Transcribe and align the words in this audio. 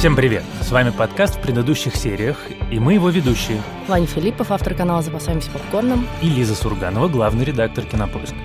Всем 0.00 0.16
привет! 0.16 0.44
С 0.62 0.70
вами 0.70 0.88
подкаст 0.88 1.36
в 1.36 1.42
предыдущих 1.42 1.94
сериях, 1.94 2.38
и 2.72 2.78
мы 2.78 2.94
его 2.94 3.10
ведущие. 3.10 3.60
Ваня 3.86 4.06
Филиппов, 4.06 4.50
автор 4.50 4.72
канала 4.74 5.02
«Запасаемся 5.02 5.50
попкорном». 5.50 6.08
И 6.22 6.26
Лиза 6.30 6.54
Сурганова, 6.54 7.06
главный 7.08 7.44
редактор 7.44 7.84
«Кинопоиска». 7.84 8.38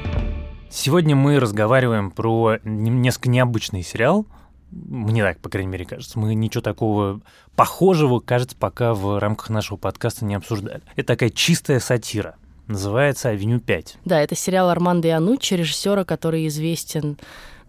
Сегодня 0.70 1.16
мы 1.16 1.40
разговариваем 1.40 2.12
про 2.12 2.58
несколько 2.66 3.30
необычный 3.30 3.84
сериал. 3.84 4.26
Мне 4.70 5.23
так, 5.23 5.40
по 5.40 5.48
крайней 5.48 5.72
мере, 5.72 5.86
кажется. 5.86 6.20
Мы 6.20 6.36
ничего 6.36 6.62
такого 6.62 7.22
похожего, 7.56 8.20
кажется, 8.20 8.58
пока 8.59 8.94
в 8.94 9.17
рамках 9.17 9.50
нашего 9.50 9.78
подкаста 9.78 10.26
не 10.26 10.36
обсуждали. 10.36 10.81
Это 10.98 11.08
такая 11.14 11.30
чистая 11.30 11.80
сатира. 11.80 12.36
Называется 12.67 13.30
«Авеню 13.30 13.59
5». 13.59 13.95
Да, 14.03 14.20
это 14.20 14.36
сериал 14.36 14.70
Армандо 14.70 15.08
Иануччи, 15.08 15.53
режиссера, 15.53 16.03
который 16.03 16.48
известен 16.48 17.17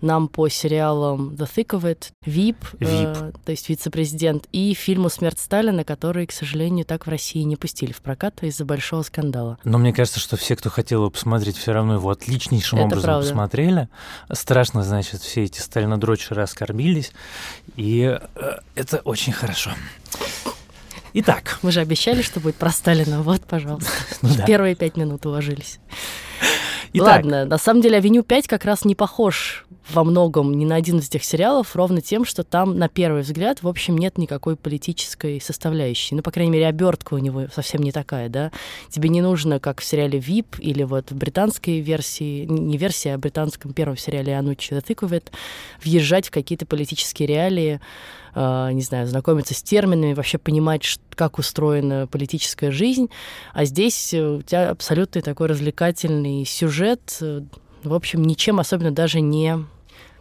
нам 0.00 0.28
по 0.28 0.48
сериалам 0.48 1.30
The 1.30 1.48
Thick 1.52 1.78
of 1.78 1.82
It, 1.82 2.10
VIP, 2.24 2.56
VIP. 2.78 3.30
Э, 3.30 3.32
то 3.44 3.50
есть 3.50 3.68
вице-президент, 3.68 4.46
и 4.52 4.74
фильму 4.74 5.08
«Смерть 5.08 5.38
Сталина», 5.38 5.84
который, 5.84 6.26
к 6.26 6.32
сожалению, 6.32 6.84
так 6.84 7.06
в 7.06 7.10
России 7.10 7.42
не 7.42 7.56
пустили 7.56 7.92
в 7.92 8.02
прокат 8.02 8.42
из-за 8.42 8.64
большого 8.64 9.02
скандала. 9.02 9.58
Но 9.64 9.78
мне 9.78 9.92
кажется, 9.92 10.20
что 10.20 10.36
все, 10.36 10.56
кто 10.56 10.70
хотел 10.70 11.00
его 11.00 11.10
посмотреть, 11.10 11.56
все 11.56 11.72
равно 11.72 11.94
его 11.94 12.10
отличнейшим 12.10 12.78
Это 12.78 12.86
образом 12.86 13.04
правда. 13.04 13.28
посмотрели. 13.28 13.88
Страшно, 14.32 14.82
значит, 14.82 15.20
все 15.22 15.44
эти 15.44 15.60
сталинодрочеры 15.60 16.42
оскорбились, 16.42 17.12
и 17.76 18.18
э, 18.34 18.52
это 18.74 18.98
очень 18.98 19.32
хорошо. 19.32 19.72
Итак, 21.18 21.58
Мы 21.62 21.72
же 21.72 21.80
обещали, 21.80 22.20
что 22.20 22.40
будет 22.40 22.56
про 22.56 22.70
Сталина. 22.70 23.22
Вот, 23.22 23.40
пожалуйста. 23.42 23.90
ну 24.20 24.34
да. 24.36 24.44
Первые 24.44 24.74
пять 24.74 24.98
минут 24.98 25.24
уложились. 25.24 25.80
Итак, 26.92 27.24
Ладно, 27.24 27.44
на 27.44 27.58
самом 27.58 27.80
деле 27.82 27.98
«Авеню 27.98 28.22
5» 28.22 28.44
как 28.48 28.64
раз 28.64 28.84
не 28.84 28.94
похож 28.94 29.66
во 29.90 30.02
многом 30.02 30.52
ни 30.54 30.64
на 30.64 30.74
один 30.74 30.98
из 30.98 31.08
этих 31.08 31.22
сериалов, 31.24 31.76
ровно 31.76 32.00
тем, 32.00 32.24
что 32.24 32.42
там, 32.42 32.76
на 32.76 32.88
первый 32.88 33.22
взгляд, 33.22 33.62
в 33.62 33.68
общем, 33.68 33.96
нет 33.96 34.18
никакой 34.18 34.56
политической 34.56 35.40
составляющей. 35.40 36.14
Ну, 36.14 36.22
по 36.22 36.30
крайней 36.30 36.50
мере, 36.50 36.66
обертка 36.66 37.14
у 37.14 37.18
него 37.18 37.46
совсем 37.54 37.82
не 37.82 37.92
такая, 37.92 38.28
да. 38.28 38.50
Тебе 38.88 39.08
не 39.08 39.20
нужно, 39.20 39.60
как 39.60 39.80
в 39.80 39.84
сериале 39.84 40.18
VIP 40.18 40.58
или 40.58 40.82
вот 40.82 41.10
в 41.10 41.16
британской 41.16 41.80
версии, 41.80 42.44
не 42.46 42.76
версии, 42.76 43.10
а 43.10 43.16
в 43.16 43.20
британском 43.20 43.72
первом 43.72 43.96
сериале 43.96 44.36
«Анучи 44.36 44.72
It», 44.72 45.30
въезжать 45.84 46.28
в 46.28 46.30
какие-то 46.30 46.66
политические 46.66 47.28
реалии, 47.28 47.80
э, 48.34 48.70
не 48.72 48.82
знаю, 48.82 49.06
знакомиться 49.06 49.54
с 49.54 49.62
терминами, 49.62 50.14
вообще 50.14 50.38
понимать, 50.38 50.82
ш- 50.84 51.00
как 51.16 51.38
устроена 51.38 52.06
политическая 52.06 52.70
жизнь. 52.70 53.10
А 53.52 53.64
здесь 53.64 54.14
э, 54.14 54.22
у 54.22 54.42
тебя 54.42 54.70
абсолютно 54.70 55.22
такой 55.22 55.48
развлекательный 55.48 56.44
сюжет, 56.44 57.18
э, 57.20 57.40
в 57.82 57.94
общем, 57.94 58.22
ничем 58.22 58.60
особенно 58.60 58.92
даже 58.92 59.20
не 59.20 59.58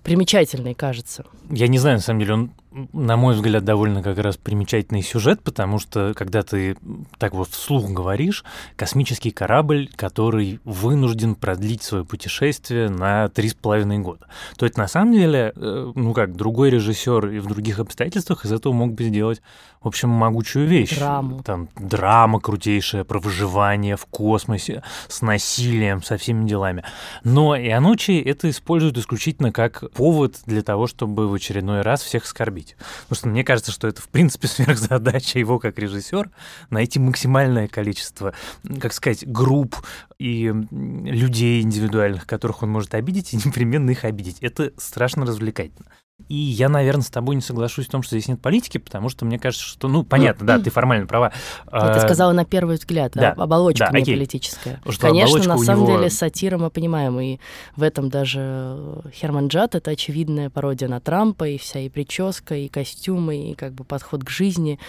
примечательный, 0.04 0.74
кажется. 0.74 1.26
я 1.50 1.68
не 1.68 1.78
знаю, 1.80 1.98
на 1.98 2.02
самом 2.02 2.20
деле, 2.20 2.34
он, 2.34 2.52
на 2.94 3.16
мой 3.16 3.36
взгляд, 3.36 3.64
довольно 3.64 4.04
как 4.04 4.18
раз 4.18 4.38
примечательный 4.38 5.02
сюжет, 5.02 5.42
потому 5.42 5.80
что, 5.80 6.14
когда 6.16 6.44
ты 6.44 6.76
так 7.18 7.34
вот 7.34 7.50
вслух 7.50 7.90
говоришь, 7.90 8.44
космический 8.76 9.32
корабль, 9.32 9.90
который 9.96 10.60
вынужден 10.66 11.36
продлить 11.36 11.84
свое 11.84 12.04
путешествие 12.04 12.90
на 12.90 13.30
три 13.30 13.50
с 13.50 13.54
половиной 13.54 14.00
года. 14.00 14.28
То 14.58 14.66
есть, 14.66 14.78
на 14.78 14.88
самом 14.88 15.14
деле, 15.14 15.54
э, 15.56 15.92
ну 15.96 16.14
как, 16.14 16.36
другой 16.36 16.70
режиссер 16.70 17.30
и 17.30 17.40
в 17.40 17.48
других 17.48 17.80
обстоятельствах 17.80 18.46
из 18.46 18.52
этого 18.52 18.74
мог 18.74 18.94
бы 18.94 19.06
сделать, 19.06 19.42
в 19.82 19.88
общем, 19.88 20.10
могучую 20.10 20.68
вещь. 20.68 20.98
Драму. 20.98 21.44
Там 21.44 21.70
драма 21.76 22.40
крутейшая 22.40 23.04
про 23.04 23.20
выживание 23.20 23.96
в 23.96 24.06
космосе 24.08 24.84
с 25.08 25.22
насилием, 25.22 26.02
со 26.02 26.18
всеми 26.18 26.48
делами. 26.48 26.84
Но 27.24 27.56
и 27.56 27.70
Анучи 27.70 28.20
это 28.20 28.50
используют 28.50 28.98
исключительно 28.98 29.52
как 29.52 29.90
повод 29.92 30.38
для 30.46 30.64
того, 30.64 30.88
чтобы 30.88 31.28
в 31.28 31.34
очередной 31.36 31.82
раз 31.82 32.02
всех 32.02 32.26
оскорбить. 32.66 32.76
Потому 33.04 33.18
что 33.18 33.28
мне 33.30 33.44
кажется, 33.44 33.72
что 33.72 33.88
это, 33.88 34.02
в 34.02 34.10
принципе, 34.10 34.48
сверхзадача 34.48 35.40
его 35.40 35.60
как 35.60 35.78
режиссер 35.78 36.30
найти 36.70 37.00
максимальное 37.00 37.68
количество, 37.68 38.34
как 38.80 38.94
сказать, 38.94 39.26
групп 39.28 39.76
и 40.18 40.54
людей 40.72 41.62
индивидуальных, 41.62 42.26
которых 42.26 42.64
он 42.64 42.70
может 42.70 42.94
обидеть, 42.94 43.34
и 43.34 43.38
непременно 43.38 43.92
их 43.92 44.04
обидеть. 44.04 44.38
Это 44.42 44.72
страшно 44.78 45.26
развлекательно. 45.26 45.88
И 46.30 46.36
я, 46.36 46.70
наверное, 46.70 47.04
с 47.04 47.10
тобой 47.10 47.36
не 47.36 47.42
соглашусь 47.42 47.88
в 47.88 47.90
том, 47.90 48.02
что 48.02 48.16
здесь 48.16 48.30
нет 48.30 48.42
политики, 48.42 48.78
потому 48.78 49.10
что 49.10 49.26
мне 49.26 49.38
кажется, 49.38 49.66
что, 49.66 49.90
ну, 49.90 50.04
понятно, 50.04 50.48
да, 50.48 50.60
ты 50.60 50.70
формально 50.70 51.08
права. 51.08 51.34
Вот 51.66 51.82
ты 51.82 51.88
А, 51.88 52.00
сказала 52.00 52.32
на 52.32 52.46
первый 52.46 52.78
взгляд, 52.78 53.12
да, 53.16 53.34
а 53.38 53.44
оболочка 53.44 53.90
да, 53.92 54.00
не 54.00 54.06
политическая. 54.06 54.82
Что 54.90 55.08
Конечно, 55.10 55.40
на 55.40 55.58
самом 55.58 55.84
него- 55.86 55.98
деле 55.98 56.10
сатира 56.10 56.58
мы 56.58 56.70
понимаем, 56.70 57.20
и 57.20 57.40
в 57.76 57.84
этом 57.84 58.10
даже 58.10 58.40
э, 58.42 59.02
Херман 59.14 59.48
Джад— 59.50 59.76
это 59.76 59.92
очевидная 59.92 60.50
пародия 60.50 60.88
на 60.88 61.02
Трампа, 61.02 61.48
и 61.50 61.58
вся 61.58 61.82
и 61.82 61.90
прическа, 61.90 62.56
и 62.56 62.70
костюмы, 62.70 63.52
и 63.52 63.54
как 63.54 63.74
бы 63.74 63.84
подход 63.84 64.24
к 64.24 64.30
жизни. 64.30 64.80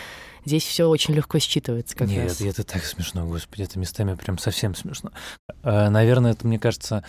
Здесь 0.46 0.64
все 0.64 0.88
очень 0.88 1.12
легко 1.12 1.38
считывается 1.38 1.96
как 1.96 2.06
Нет, 2.06 2.28
раз. 2.28 2.40
это 2.40 2.62
так 2.62 2.84
смешно, 2.84 3.26
господи, 3.26 3.62
это 3.62 3.80
местами 3.80 4.14
прям 4.14 4.38
совсем 4.38 4.76
смешно. 4.76 5.10
Э, 5.64 5.88
Наверное, 5.88 6.32
это, 6.32 6.46
мне 6.46 6.60
кажется, 6.60 7.02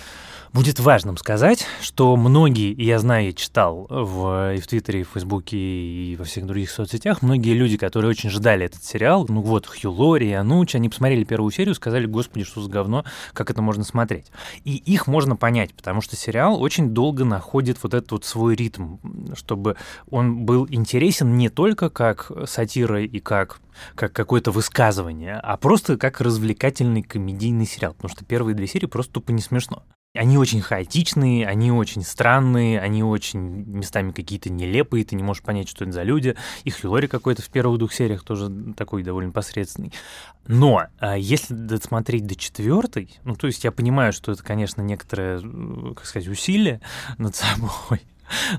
будет 0.53 0.79
важным 0.79 1.17
сказать, 1.17 1.67
что 1.83 2.15
многие, 2.15 2.71
и 2.71 2.83
я 2.83 2.97
знаю, 2.97 3.27
я 3.27 3.33
читал 3.33 3.85
в, 3.91 4.55
и 4.55 4.59
в 4.59 4.65
Твиттере, 4.65 5.01
и 5.01 5.03
в 5.03 5.09
Фейсбуке, 5.09 5.55
и 5.55 6.15
во 6.15 6.25
всех 6.25 6.47
других 6.47 6.71
соцсетях, 6.71 7.21
многие 7.21 7.53
люди, 7.53 7.77
которые 7.77 8.09
очень 8.09 8.31
ждали 8.31 8.65
этот 8.65 8.83
сериал, 8.83 9.27
ну 9.29 9.41
вот, 9.41 9.67
Хью 9.67 9.91
Лори, 9.91 10.33
Ануч, 10.33 10.73
они 10.73 10.89
посмотрели 10.89 11.23
первую 11.23 11.51
серию, 11.51 11.75
сказали, 11.75 12.07
господи, 12.07 12.43
что 12.43 12.63
за 12.63 12.71
говно, 12.71 13.05
как 13.33 13.51
это 13.51 13.61
можно 13.61 13.83
смотреть. 13.83 14.31
И 14.63 14.77
их 14.77 15.05
можно 15.05 15.35
понять, 15.35 15.75
потому 15.75 16.01
что 16.01 16.15
сериал 16.15 16.59
очень 16.59 16.89
долго 16.89 17.23
находит 17.23 17.77
вот 17.83 17.93
этот 17.93 18.11
вот 18.11 18.25
свой 18.25 18.55
ритм, 18.55 18.97
чтобы 19.35 19.75
он 20.09 20.43
был 20.43 20.65
интересен 20.71 21.37
не 21.37 21.49
только 21.49 21.91
как 21.91 22.31
сатира 22.47 23.03
и 23.03 23.19
как 23.27 23.59
как 23.93 24.13
какое-то 24.13 24.51
высказывание, 24.51 25.35
а 25.35 25.57
просто 25.57 25.97
как 25.97 26.21
развлекательный 26.21 27.03
комедийный 27.03 27.65
сериал, 27.65 27.93
потому 27.93 28.09
что 28.09 28.23
первые 28.23 28.55
две 28.55 28.67
серии 28.67 28.85
просто 28.85 29.13
тупо 29.13 29.31
не 29.31 29.41
смешно. 29.41 29.83
Они 30.15 30.38
очень 30.38 30.61
хаотичные, 30.61 31.45
они 31.45 31.71
очень 31.71 32.03
странные, 32.03 32.79
они 32.79 33.03
очень 33.03 33.66
местами 33.66 34.11
какие-то 34.11 34.49
нелепые, 34.49 35.03
ты 35.03 35.16
не 35.16 35.23
можешь 35.23 35.43
понять, 35.43 35.67
что 35.67 35.83
это 35.83 35.91
за 35.93 36.03
люди. 36.03 36.35
И 36.63 36.71
Хью 36.71 36.89
Лори 36.89 37.07
какой-то 37.07 37.41
в 37.41 37.49
первых 37.49 37.77
двух 37.79 37.93
сериях 37.93 38.23
тоже 38.23 38.49
такой 38.75 39.03
довольно 39.03 39.31
посредственный. 39.31 39.93
Но 40.47 40.85
а, 40.99 41.17
если 41.17 41.53
досмотреть 41.53 42.25
до 42.25 42.35
четвертой, 42.35 43.19
ну, 43.25 43.35
то 43.35 43.47
есть 43.47 43.63
я 43.66 43.71
понимаю, 43.71 44.13
что 44.13 44.31
это, 44.31 44.41
конечно, 44.41 44.81
некоторое, 44.81 45.41
как 45.93 46.05
сказать, 46.05 46.29
усилие 46.29 46.79
над 47.17 47.35
собой, 47.35 48.01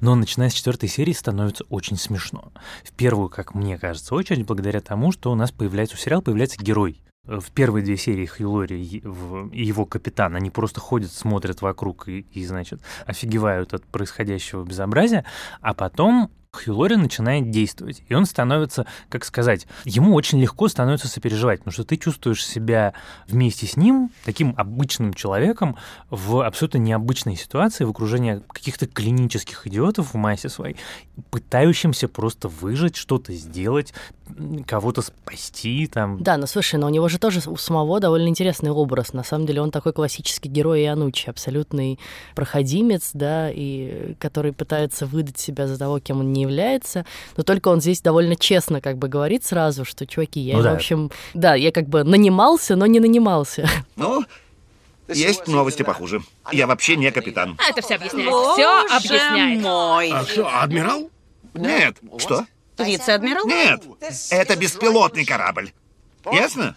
но 0.00 0.14
начиная 0.14 0.50
с 0.50 0.54
четвертой 0.54 0.88
серии 0.88 1.12
становится 1.12 1.64
очень 1.68 1.96
смешно. 1.96 2.52
В 2.84 2.92
первую, 2.92 3.28
как 3.28 3.54
мне 3.54 3.78
кажется, 3.78 4.14
очередь 4.14 4.46
благодаря 4.46 4.80
тому, 4.80 5.12
что 5.12 5.30
у 5.32 5.34
нас 5.34 5.50
появляется 5.50 5.96
у 5.96 5.98
сериала 5.98 6.20
появляется 6.20 6.62
герой. 6.62 7.00
Э, 7.26 7.38
В 7.40 7.50
первые 7.50 7.84
две 7.84 7.96
серии 7.96 8.26
Хью 8.26 8.62
и 8.64 9.64
его 9.64 9.84
капитан, 9.84 10.34
они 10.34 10.50
просто 10.50 10.80
ходят, 10.80 11.12
смотрят 11.12 11.62
вокруг 11.62 12.08
и, 12.08 12.20
и, 12.32 12.46
значит, 12.46 12.80
офигевают 13.06 13.74
от 13.74 13.84
происходящего 13.84 14.64
безобразия, 14.64 15.24
а 15.60 15.74
потом 15.74 16.30
Хью 16.50 16.76
Лори 16.76 16.97
начинает 16.97 17.50
действовать, 17.50 18.03
и 18.09 18.14
он 18.14 18.25
становится, 18.25 18.86
как 19.10 19.25
сказать, 19.25 19.66
ему 19.84 20.14
очень 20.14 20.41
легко 20.41 20.69
становится 20.69 21.06
сопереживать, 21.06 21.60
потому 21.60 21.72
что 21.72 21.84
ты 21.84 21.97
чувствуешь 21.97 22.44
себя 22.44 22.94
вместе 23.26 23.66
с 23.66 23.76
ним, 23.76 24.10
таким 24.25 24.54
обычным 24.56 25.12
человеком, 25.12 25.76
в 26.08 26.44
абсолютно 26.44 26.78
необычной 26.78 27.37
ситуации, 27.37 27.84
в 27.84 27.91
окружении 27.91 28.42
каких-то 28.48 28.87
клинических 28.87 29.66
идиотов 29.66 30.14
в 30.14 30.16
массе 30.16 30.48
своей, 30.48 30.76
пытающимся 31.31 32.08
просто 32.08 32.48
выжить, 32.48 32.97
что-то 32.97 33.34
сделать, 33.34 33.93
кого-то 34.67 35.02
спасти, 35.02 35.87
там, 35.87 36.22
Да, 36.22 36.37
но 36.37 36.46
слушай, 36.46 36.76
но 36.76 36.87
у 36.87 36.90
него 36.90 37.08
же 37.08 37.19
тоже 37.19 37.40
у 37.49 37.56
самого 37.56 38.00
довольно 38.00 38.28
интересный 38.28 38.70
образ. 38.70 39.12
На 39.12 39.25
самом 39.25 39.46
деле 39.46 39.61
он 39.61 39.70
такой 39.70 39.93
классический 39.93 40.49
герой 40.49 40.82
Ианучи, 40.82 41.28
абсолютный 41.28 41.99
проходимец, 42.34 43.11
да, 43.14 43.50
и 43.50 44.14
который 44.19 44.52
пытается 44.52 45.06
выдать 45.06 45.38
себя 45.38 45.67
за 45.67 45.78
того, 45.78 45.99
кем 45.99 46.20
он 46.20 46.32
не 46.32 46.38
является. 46.40 47.05
Но 47.37 47.43
только 47.43 47.69
он 47.69 47.81
здесь 47.81 48.00
довольно 48.00 48.37
честно 48.37 48.81
как 48.81 48.99
бы 48.99 49.08
говорит 49.08 49.44
сразу, 49.44 49.85
что, 49.85 50.06
чуваки, 50.06 50.40
я, 50.40 50.56
Ну 50.56 50.62
да. 50.62 50.73
в 50.73 50.76
общем, 50.76 51.11
да, 51.35 51.55
я 51.55 51.73
как 51.73 51.88
бы 51.88 52.05
нанимался, 52.05 52.76
но 52.76 52.87
не 52.87 53.00
нанимался. 53.00 53.69
Ну, 53.96 54.25
есть 55.08 55.46
новости 55.46 55.82
похуже. 55.82 56.20
Я 56.52 56.67
вообще 56.67 56.96
не 56.96 57.11
капитан. 57.11 57.56
А 57.58 57.70
это 57.70 57.81
все 57.82 57.94
объясняет. 57.94 58.29
Все 58.29 58.96
объясняет. 58.96 59.62
мой. 59.62 60.11
А 60.12 60.25
что, 60.25 60.46
адмирал? 60.49 61.11
Нет. 61.55 61.96
Что? 62.19 62.46
Вице-адмирал? 62.79 63.46
Нет. 63.46 63.82
Это 64.31 64.55
беспилотный 64.56 65.25
корабль. 65.25 65.73
Ясно? 66.32 66.76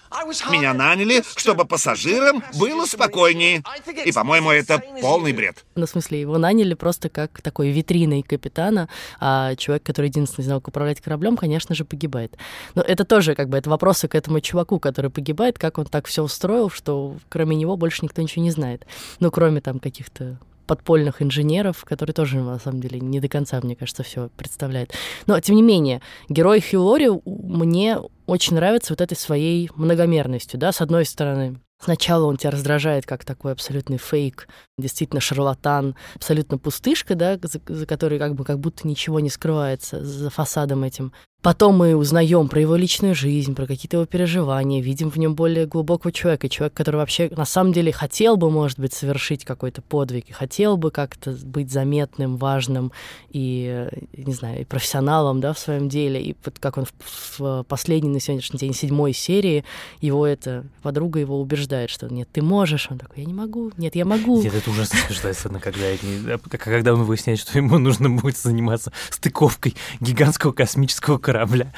Меня 0.49 0.73
наняли, 0.73 1.23
чтобы 1.35 1.65
пассажирам 1.65 2.43
было 2.59 2.85
спокойнее. 2.85 3.63
И, 4.05 4.11
по-моему, 4.11 4.51
это 4.51 4.81
полный 5.01 5.33
бред. 5.33 5.65
Ну, 5.75 5.85
в 5.85 5.89
смысле, 5.89 6.21
его 6.21 6.37
наняли 6.37 6.73
просто 6.73 7.09
как 7.09 7.41
такой 7.41 7.69
витриной 7.69 8.21
капитана, 8.21 8.89
а 9.19 9.55
человек, 9.55 9.83
который 9.83 10.07
единственный 10.07 10.45
знал, 10.45 10.61
как 10.61 10.69
управлять 10.69 11.01
кораблем, 11.01 11.37
конечно 11.37 11.75
же, 11.75 11.85
погибает. 11.85 12.37
Но 12.75 12.81
это 12.81 13.05
тоже, 13.05 13.35
как 13.35 13.49
бы, 13.49 13.57
это 13.57 13.69
вопросы 13.69 14.07
к 14.07 14.15
этому 14.15 14.39
чуваку, 14.41 14.79
который 14.79 15.11
погибает, 15.11 15.59
как 15.59 15.77
он 15.77 15.85
так 15.85 16.07
все 16.07 16.23
устроил, 16.23 16.69
что 16.69 17.17
кроме 17.29 17.55
него 17.55 17.77
больше 17.77 18.03
никто 18.03 18.21
ничего 18.21 18.43
не 18.43 18.51
знает. 18.51 18.85
Ну, 19.19 19.31
кроме 19.31 19.61
там 19.61 19.79
каких-то 19.79 20.37
подпольных 20.71 21.21
инженеров, 21.21 21.83
который 21.83 22.13
тоже, 22.13 22.39
на 22.39 22.57
самом 22.57 22.79
деле, 22.79 23.01
не 23.01 23.19
до 23.19 23.27
конца, 23.27 23.59
мне 23.61 23.75
кажется, 23.75 24.03
все 24.03 24.29
представляет. 24.37 24.93
Но, 25.27 25.37
тем 25.41 25.57
не 25.57 25.61
менее, 25.61 26.01
герой 26.29 26.61
Хью 26.61 27.21
мне 27.25 27.97
очень 28.25 28.55
нравится 28.55 28.93
вот 28.93 29.01
этой 29.01 29.17
своей 29.17 29.69
многомерностью, 29.75 30.57
да, 30.57 30.71
с 30.71 30.79
одной 30.79 31.03
стороны, 31.03 31.57
Сначала 31.83 32.25
он 32.25 32.37
тебя 32.37 32.51
раздражает 32.51 33.05
как 33.05 33.25
такой 33.25 33.53
абсолютный 33.53 33.97
фейк, 33.97 34.47
действительно 34.77 35.19
шарлатан, 35.19 35.95
абсолютно 36.15 36.57
пустышка, 36.57 37.15
да, 37.15 37.39
за, 37.41 37.59
за 37.65 37.85
которой 37.85 38.19
как 38.19 38.35
бы 38.35 38.45
как 38.45 38.59
будто 38.59 38.87
ничего 38.87 39.19
не 39.19 39.29
скрывается 39.29 40.03
за 40.03 40.29
фасадом 40.29 40.83
этим. 40.83 41.11
Потом 41.41 41.75
мы 41.75 41.95
узнаем 41.95 42.49
про 42.49 42.61
его 42.61 42.75
личную 42.75 43.15
жизнь, 43.15 43.55
про 43.55 43.65
какие-то 43.65 43.97
его 43.97 44.05
переживания, 44.05 44.79
видим 44.79 45.09
в 45.09 45.17
нем 45.17 45.33
более 45.33 45.65
глубокого 45.65 46.11
человека, 46.11 46.49
человек, 46.49 46.75
который 46.75 46.97
вообще 46.97 47.31
на 47.35 47.45
самом 47.45 47.73
деле 47.73 47.91
хотел 47.91 48.37
бы, 48.37 48.51
может 48.51 48.77
быть, 48.77 48.93
совершить 48.93 49.43
какой-то 49.43 49.81
подвиг, 49.81 50.29
и 50.29 50.33
хотел 50.33 50.77
бы 50.77 50.91
как-то 50.91 51.35
быть 51.43 51.71
заметным, 51.71 52.37
важным 52.37 52.91
и, 53.31 53.87
не 54.15 54.33
знаю, 54.33 54.61
и 54.61 54.65
профессионалом, 54.65 55.41
да, 55.41 55.53
в 55.53 55.57
своем 55.59 55.89
деле. 55.89 56.21
И 56.21 56.35
вот 56.45 56.59
как 56.59 56.77
он 56.77 56.85
в, 56.85 57.39
в 57.39 57.63
последней 57.63 58.09
на 58.09 58.19
сегодняшний 58.19 58.59
день 58.59 58.75
седьмой 58.75 59.13
серии, 59.13 59.63
его 59.99 60.27
это 60.27 60.63
подруга 60.83 61.19
его 61.19 61.41
убеждает, 61.41 61.70
что 61.89 62.07
нет, 62.07 62.29
ты 62.31 62.41
можешь. 62.41 62.87
Он 62.89 62.97
такой, 62.97 63.19
я 63.19 63.25
не 63.25 63.33
могу, 63.33 63.71
нет, 63.77 63.95
я 63.95 64.05
могу. 64.05 64.41
Нет, 64.41 64.53
это 64.53 64.69
ужасно 64.69 64.99
смешно, 64.99 65.59
когда, 65.59 66.37
когда 66.57 66.93
он 66.93 67.03
выясняет, 67.03 67.39
что 67.39 67.57
ему 67.57 67.77
нужно 67.77 68.09
будет 68.09 68.37
заниматься 68.37 68.91
стыковкой 69.09 69.75
гигантского 69.99 70.51
космического 70.51 71.17
корабля. 71.17 71.73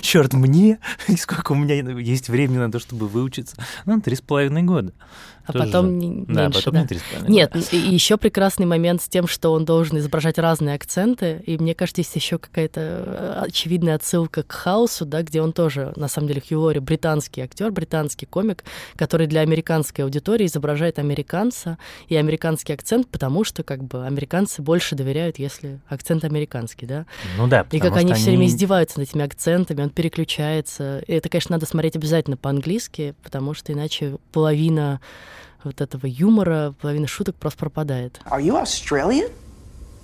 Черт, 0.00 0.32
мне? 0.32 0.78
Сколько 1.18 1.52
у 1.52 1.54
меня 1.56 1.74
есть 1.98 2.28
времени 2.28 2.58
на 2.58 2.70
то, 2.70 2.78
чтобы 2.78 3.08
выучиться? 3.08 3.56
Ну, 3.84 4.00
три 4.00 4.16
с 4.16 4.20
половиной 4.20 4.62
года. 4.62 4.92
А 5.46 5.52
Тоже 5.52 5.64
потом 5.66 5.98
не, 5.98 6.24
да, 6.26 6.44
меньше, 6.44 6.64
потом 6.64 6.86
да. 6.86 6.94
не 7.26 7.32
Нет, 7.32 7.72
и 7.72 7.76
еще 7.76 8.16
прекрасный 8.16 8.64
момент 8.64 9.02
с 9.02 9.08
тем, 9.08 9.26
что 9.26 9.52
он 9.52 9.66
должен 9.66 9.98
изображать 9.98 10.38
разные 10.38 10.74
акценты. 10.74 11.42
И 11.44 11.58
мне 11.58 11.74
кажется, 11.74 12.00
есть 12.00 12.16
еще 12.16 12.38
какая-то 12.38 12.80
э, 12.80 13.42
очевидная 13.46 13.96
отсылка 13.96 14.42
к 14.42 14.52
хаосу, 14.52 15.04
да, 15.04 15.22
где 15.22 15.42
он 15.42 15.52
тоже, 15.52 15.92
на 15.96 16.08
самом 16.08 16.28
деле, 16.28 16.40
Хью 16.46 16.60
Лори 16.60 16.80
британский 16.80 17.42
актер, 17.42 17.70
британский 17.72 18.24
комик, 18.24 18.64
который 18.96 19.26
для 19.26 19.42
американской 19.42 20.04
аудитории 20.04 20.46
изображает 20.46 20.98
американца 20.98 21.76
и 22.08 22.16
американский 22.16 22.72
акцент, 22.72 23.08
потому 23.08 23.44
что 23.44 23.62
как 23.62 23.84
бы 23.84 24.06
американцы 24.06 24.62
больше 24.62 24.94
доверяют, 24.94 25.38
если 25.38 25.80
акцент 25.88 26.24
американский, 26.24 26.86
да. 26.86 27.04
Ну 27.36 27.48
да, 27.48 27.66
И 27.70 27.80
как 27.80 27.96
они 27.96 28.14
все 28.14 28.30
время 28.30 28.46
издеваются 28.46 28.98
над 28.98 29.10
этими 29.10 29.24
акцентами, 29.24 29.82
он 29.82 29.90
переключается. 29.90 31.00
И 31.06 31.12
это, 31.12 31.28
конечно, 31.28 31.54
надо 31.54 31.66
смотреть 31.66 31.96
обязательно 31.96 32.38
по-английски, 32.38 33.14
потому 33.22 33.52
что 33.52 33.74
иначе 33.74 34.16
половина 34.32 35.00
вот 35.64 35.80
этого 35.80 36.06
юмора, 36.06 36.74
половина 36.80 37.06
шуток 37.06 37.36
просто 37.36 37.58
пропадает. 37.58 38.20
Are 38.26 38.40
you 38.40 38.56
Australian? 38.56 39.30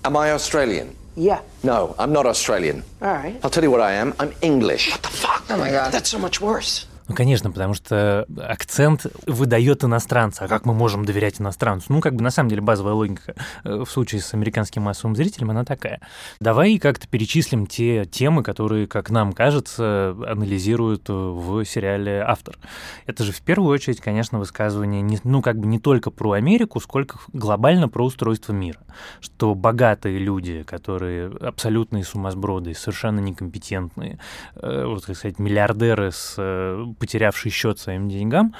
Am 0.03 0.17
I 0.17 0.33
Australian? 0.33 0.95
Yeah. 1.17 1.41
No, 1.63 1.95
I'm 1.99 2.13
not 2.13 2.25
Australian. 2.27 2.83
All 3.03 3.13
right. 3.13 3.39
I'll 3.43 3.51
tell 3.51 3.63
you 3.63 3.71
what 3.71 3.81
I 3.81 3.93
am. 3.93 4.15
I'm 4.19 4.33
English. 4.41 4.91
The 5.03 5.09
fuck? 5.09 5.45
Oh 5.51 5.57
my 5.59 5.71
god. 5.71 5.93
That's 5.93 6.09
so 6.09 6.19
much 6.19 6.41
worse. 6.41 6.87
Ну, 7.11 7.17
конечно, 7.17 7.51
потому 7.51 7.75
что 7.75 8.25
акцент 8.37 9.05
выдает 9.27 9.83
иностранца. 9.83 10.45
А 10.45 10.49
как 10.49 10.65
мы 10.65 10.75
можем 10.75 11.05
доверять 11.05 11.41
иностранцу? 11.41 11.87
Ну, 11.93 12.01
как 12.01 12.15
бы 12.15 12.23
на 12.23 12.31
самом 12.31 12.51
деле 12.51 12.61
базовая 12.61 12.93
логика 12.93 13.35
э, 13.65 13.83
в 13.85 13.91
случае 13.91 14.21
с 14.21 14.33
американским 14.33 14.83
массовым 14.83 15.17
зрителем, 15.17 15.51
она 15.51 15.65
такая. 15.65 16.01
Давай 16.39 16.79
как-то 16.79 17.09
перечислим 17.09 17.67
те 17.67 18.05
темы, 18.05 18.45
которые, 18.45 18.87
как 18.87 19.11
нам 19.11 19.33
кажется, 19.33 20.15
анализируют 20.25 21.09
в 21.09 21.65
сериале 21.65 22.23
автор. 22.25 22.57
Это 23.07 23.25
же 23.25 23.33
в 23.33 23.43
первую 23.43 23.75
очередь, 23.75 24.01
конечно, 24.01 24.39
высказывание, 24.39 25.03
не, 25.03 25.19
ну, 25.25 25.43
как 25.43 25.59
бы 25.59 25.67
не 25.67 25.81
только 25.81 26.13
про 26.13 26.35
Америку, 26.35 26.79
сколько 26.79 27.19
глобально 27.33 27.89
про 27.89 28.05
устройство 28.05 28.53
мира. 28.53 28.79
Что 29.21 29.57
богатые 29.57 30.19
люди, 30.19 30.63
которые 30.63 31.27
абсолютные 31.41 32.05
сумасброды, 32.05 32.73
совершенно 32.73 33.19
некомпетентные, 33.19 34.21
э, 34.55 34.85
вот, 34.87 35.07
так 35.07 35.17
сказать, 35.17 35.41
миллиардеры 35.41 36.13
с 36.13 36.37
потерявшие 37.01 37.51
счет 37.51 37.79
своим 37.79 38.09
деньгам, 38.09 38.55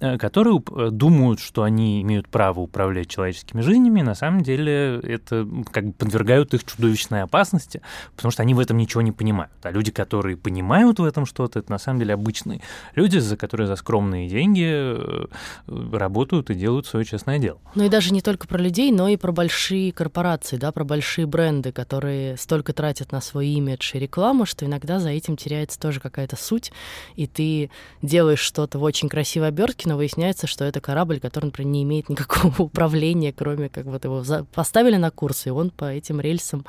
э, 0.00 0.18
которые 0.18 0.60
э, 0.76 0.88
думают, 0.90 1.40
что 1.40 1.62
они 1.62 2.02
имеют 2.02 2.28
право 2.28 2.60
управлять 2.60 3.08
человеческими 3.08 3.62
жизнями, 3.62 4.02
на 4.02 4.14
самом 4.14 4.42
деле 4.42 5.00
это 5.02 5.48
как 5.70 5.86
бы 5.86 5.92
подвергают 5.92 6.52
их 6.52 6.64
чудовищной 6.64 7.22
опасности, 7.22 7.80
потому 8.16 8.32
что 8.32 8.42
они 8.42 8.52
в 8.52 8.58
этом 8.58 8.76
ничего 8.76 9.00
не 9.00 9.12
понимают. 9.12 9.52
А 9.62 9.70
люди, 9.70 9.92
которые 9.92 10.36
понимают 10.36 10.98
в 10.98 11.04
этом 11.04 11.24
что-то, 11.24 11.60
это 11.60 11.70
на 11.70 11.78
самом 11.78 12.00
деле 12.00 12.14
обычные 12.14 12.60
люди, 12.96 13.18
за 13.18 13.36
которые 13.36 13.68
за 13.68 13.76
скромные 13.76 14.28
деньги 14.28 14.68
э, 14.68 15.26
работают 15.66 16.50
и 16.50 16.54
делают 16.54 16.86
свое 16.86 17.06
честное 17.06 17.38
дело. 17.38 17.60
Ну 17.76 17.84
и 17.84 17.88
даже 17.88 18.12
не 18.12 18.20
только 18.20 18.48
про 18.48 18.58
людей, 18.58 18.90
но 18.90 19.08
и 19.08 19.16
про 19.16 19.30
большие 19.30 19.92
корпорации, 19.92 20.56
да, 20.56 20.72
про 20.72 20.84
большие 20.84 21.26
бренды, 21.26 21.70
которые 21.70 22.36
столько 22.36 22.72
тратят 22.72 23.12
на 23.12 23.20
свой 23.20 23.46
имидж 23.48 23.92
и 23.94 23.98
рекламу, 24.00 24.46
что 24.46 24.66
иногда 24.66 24.98
за 24.98 25.10
этим 25.10 25.36
теряется 25.36 25.78
тоже 25.78 26.00
какая-то 26.00 26.36
суть, 26.36 26.72
и 27.14 27.28
ты 27.28 27.70
делаешь 28.02 28.40
что-то 28.40 28.78
в 28.78 28.82
очень 28.82 29.08
красивой 29.08 29.48
обертке, 29.48 29.88
но 29.88 29.96
выясняется, 29.96 30.46
что 30.46 30.64
это 30.64 30.80
корабль, 30.80 31.20
который, 31.20 31.46
например, 31.46 31.72
не 31.72 31.82
имеет 31.82 32.08
никакого 32.08 32.54
управления, 32.62 33.32
кроме 33.32 33.68
как 33.68 33.86
вот 33.86 34.04
его 34.04 34.22
за... 34.22 34.44
поставили 34.44 34.96
на 34.96 35.10
курс, 35.10 35.46
и 35.46 35.50
он 35.50 35.70
по 35.70 35.86
этим 35.86 36.20
рельсам 36.20 36.66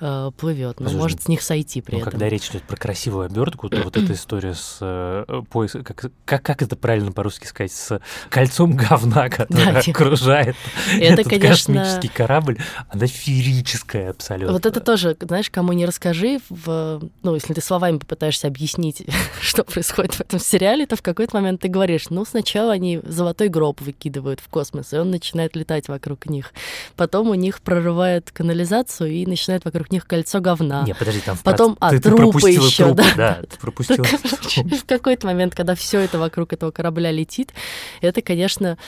э, 0.00 0.30
плывет, 0.36 0.80
но 0.80 0.88
Слушай, 0.88 1.00
может 1.00 1.22
с 1.22 1.28
них 1.28 1.42
сойти 1.42 1.80
при 1.80 1.96
Но 1.96 2.00
этом. 2.00 2.12
когда 2.12 2.28
речь 2.28 2.48
идет 2.48 2.62
про 2.62 2.76
красивую 2.76 3.26
обертку, 3.26 3.68
то 3.68 3.82
вот 3.82 3.96
эта 3.96 4.12
история 4.12 4.54
с 4.54 4.78
э, 4.80 5.42
поясом, 5.50 5.84
как, 5.84 6.10
как, 6.24 6.42
как 6.42 6.62
это 6.62 6.76
правильно 6.76 7.12
по-русски 7.12 7.46
сказать, 7.46 7.72
с 7.72 8.00
кольцом 8.30 8.76
говна, 8.76 9.28
которое 9.28 9.72
Да, 9.72 9.80
окружает 9.80 10.56
Это, 10.94 11.20
этот 11.20 11.28
конечно, 11.28 11.74
космический 11.74 12.08
корабль, 12.08 12.58
она 12.88 13.06
феерическая 13.06 14.10
абсолютно. 14.10 14.52
Вот 14.52 14.66
это 14.66 14.80
тоже, 14.80 15.16
знаешь, 15.20 15.50
кому 15.50 15.72
не 15.72 15.86
расскажи, 15.86 16.40
в, 16.48 17.02
ну, 17.22 17.34
если 17.34 17.52
ты 17.54 17.60
словами 17.60 17.98
попытаешься 17.98 18.46
объяснить, 18.46 19.04
что 19.40 19.64
происходит 19.64 20.14
в 20.14 20.20
этом 20.20 20.38
сериале, 20.38 20.57
то 20.86 20.96
в 20.96 21.02
какой-то 21.02 21.36
момент 21.36 21.60
ты 21.60 21.68
говоришь, 21.68 22.10
ну, 22.10 22.24
сначала 22.24 22.72
они 22.72 23.00
золотой 23.04 23.48
гроб 23.48 23.80
выкидывают 23.80 24.40
в 24.40 24.48
космос, 24.48 24.92
и 24.92 24.98
он 24.98 25.10
начинает 25.10 25.56
летать 25.56 25.88
вокруг 25.88 26.26
них. 26.26 26.52
Потом 26.96 27.30
у 27.30 27.34
них 27.34 27.60
прорывает 27.60 28.30
канализацию 28.30 29.10
и 29.10 29.26
начинает 29.26 29.64
вокруг 29.64 29.90
них 29.92 30.06
кольцо 30.06 30.40
говна. 30.40 30.84
Не, 30.86 30.94
подожди, 30.94 31.20
там 31.20 31.36
Потом, 31.44 31.76
а, 31.80 31.90
ты, 31.90 31.98
ты 31.98 32.08
трупы 32.08 32.22
пропустила 32.22 32.66
еще, 32.66 32.84
трупы, 32.84 33.02
да. 33.02 33.14
да, 33.16 33.40
ты 33.48 33.58
пропустила 33.58 34.04
трупы. 34.04 34.76
в 34.76 34.84
какой-то 34.84 35.26
момент, 35.26 35.54
когда 35.54 35.74
все 35.74 36.00
это 36.00 36.18
вокруг 36.18 36.52
этого 36.52 36.70
корабля 36.70 37.10
летит, 37.10 37.52
это, 38.00 38.22
конечно, 38.22 38.78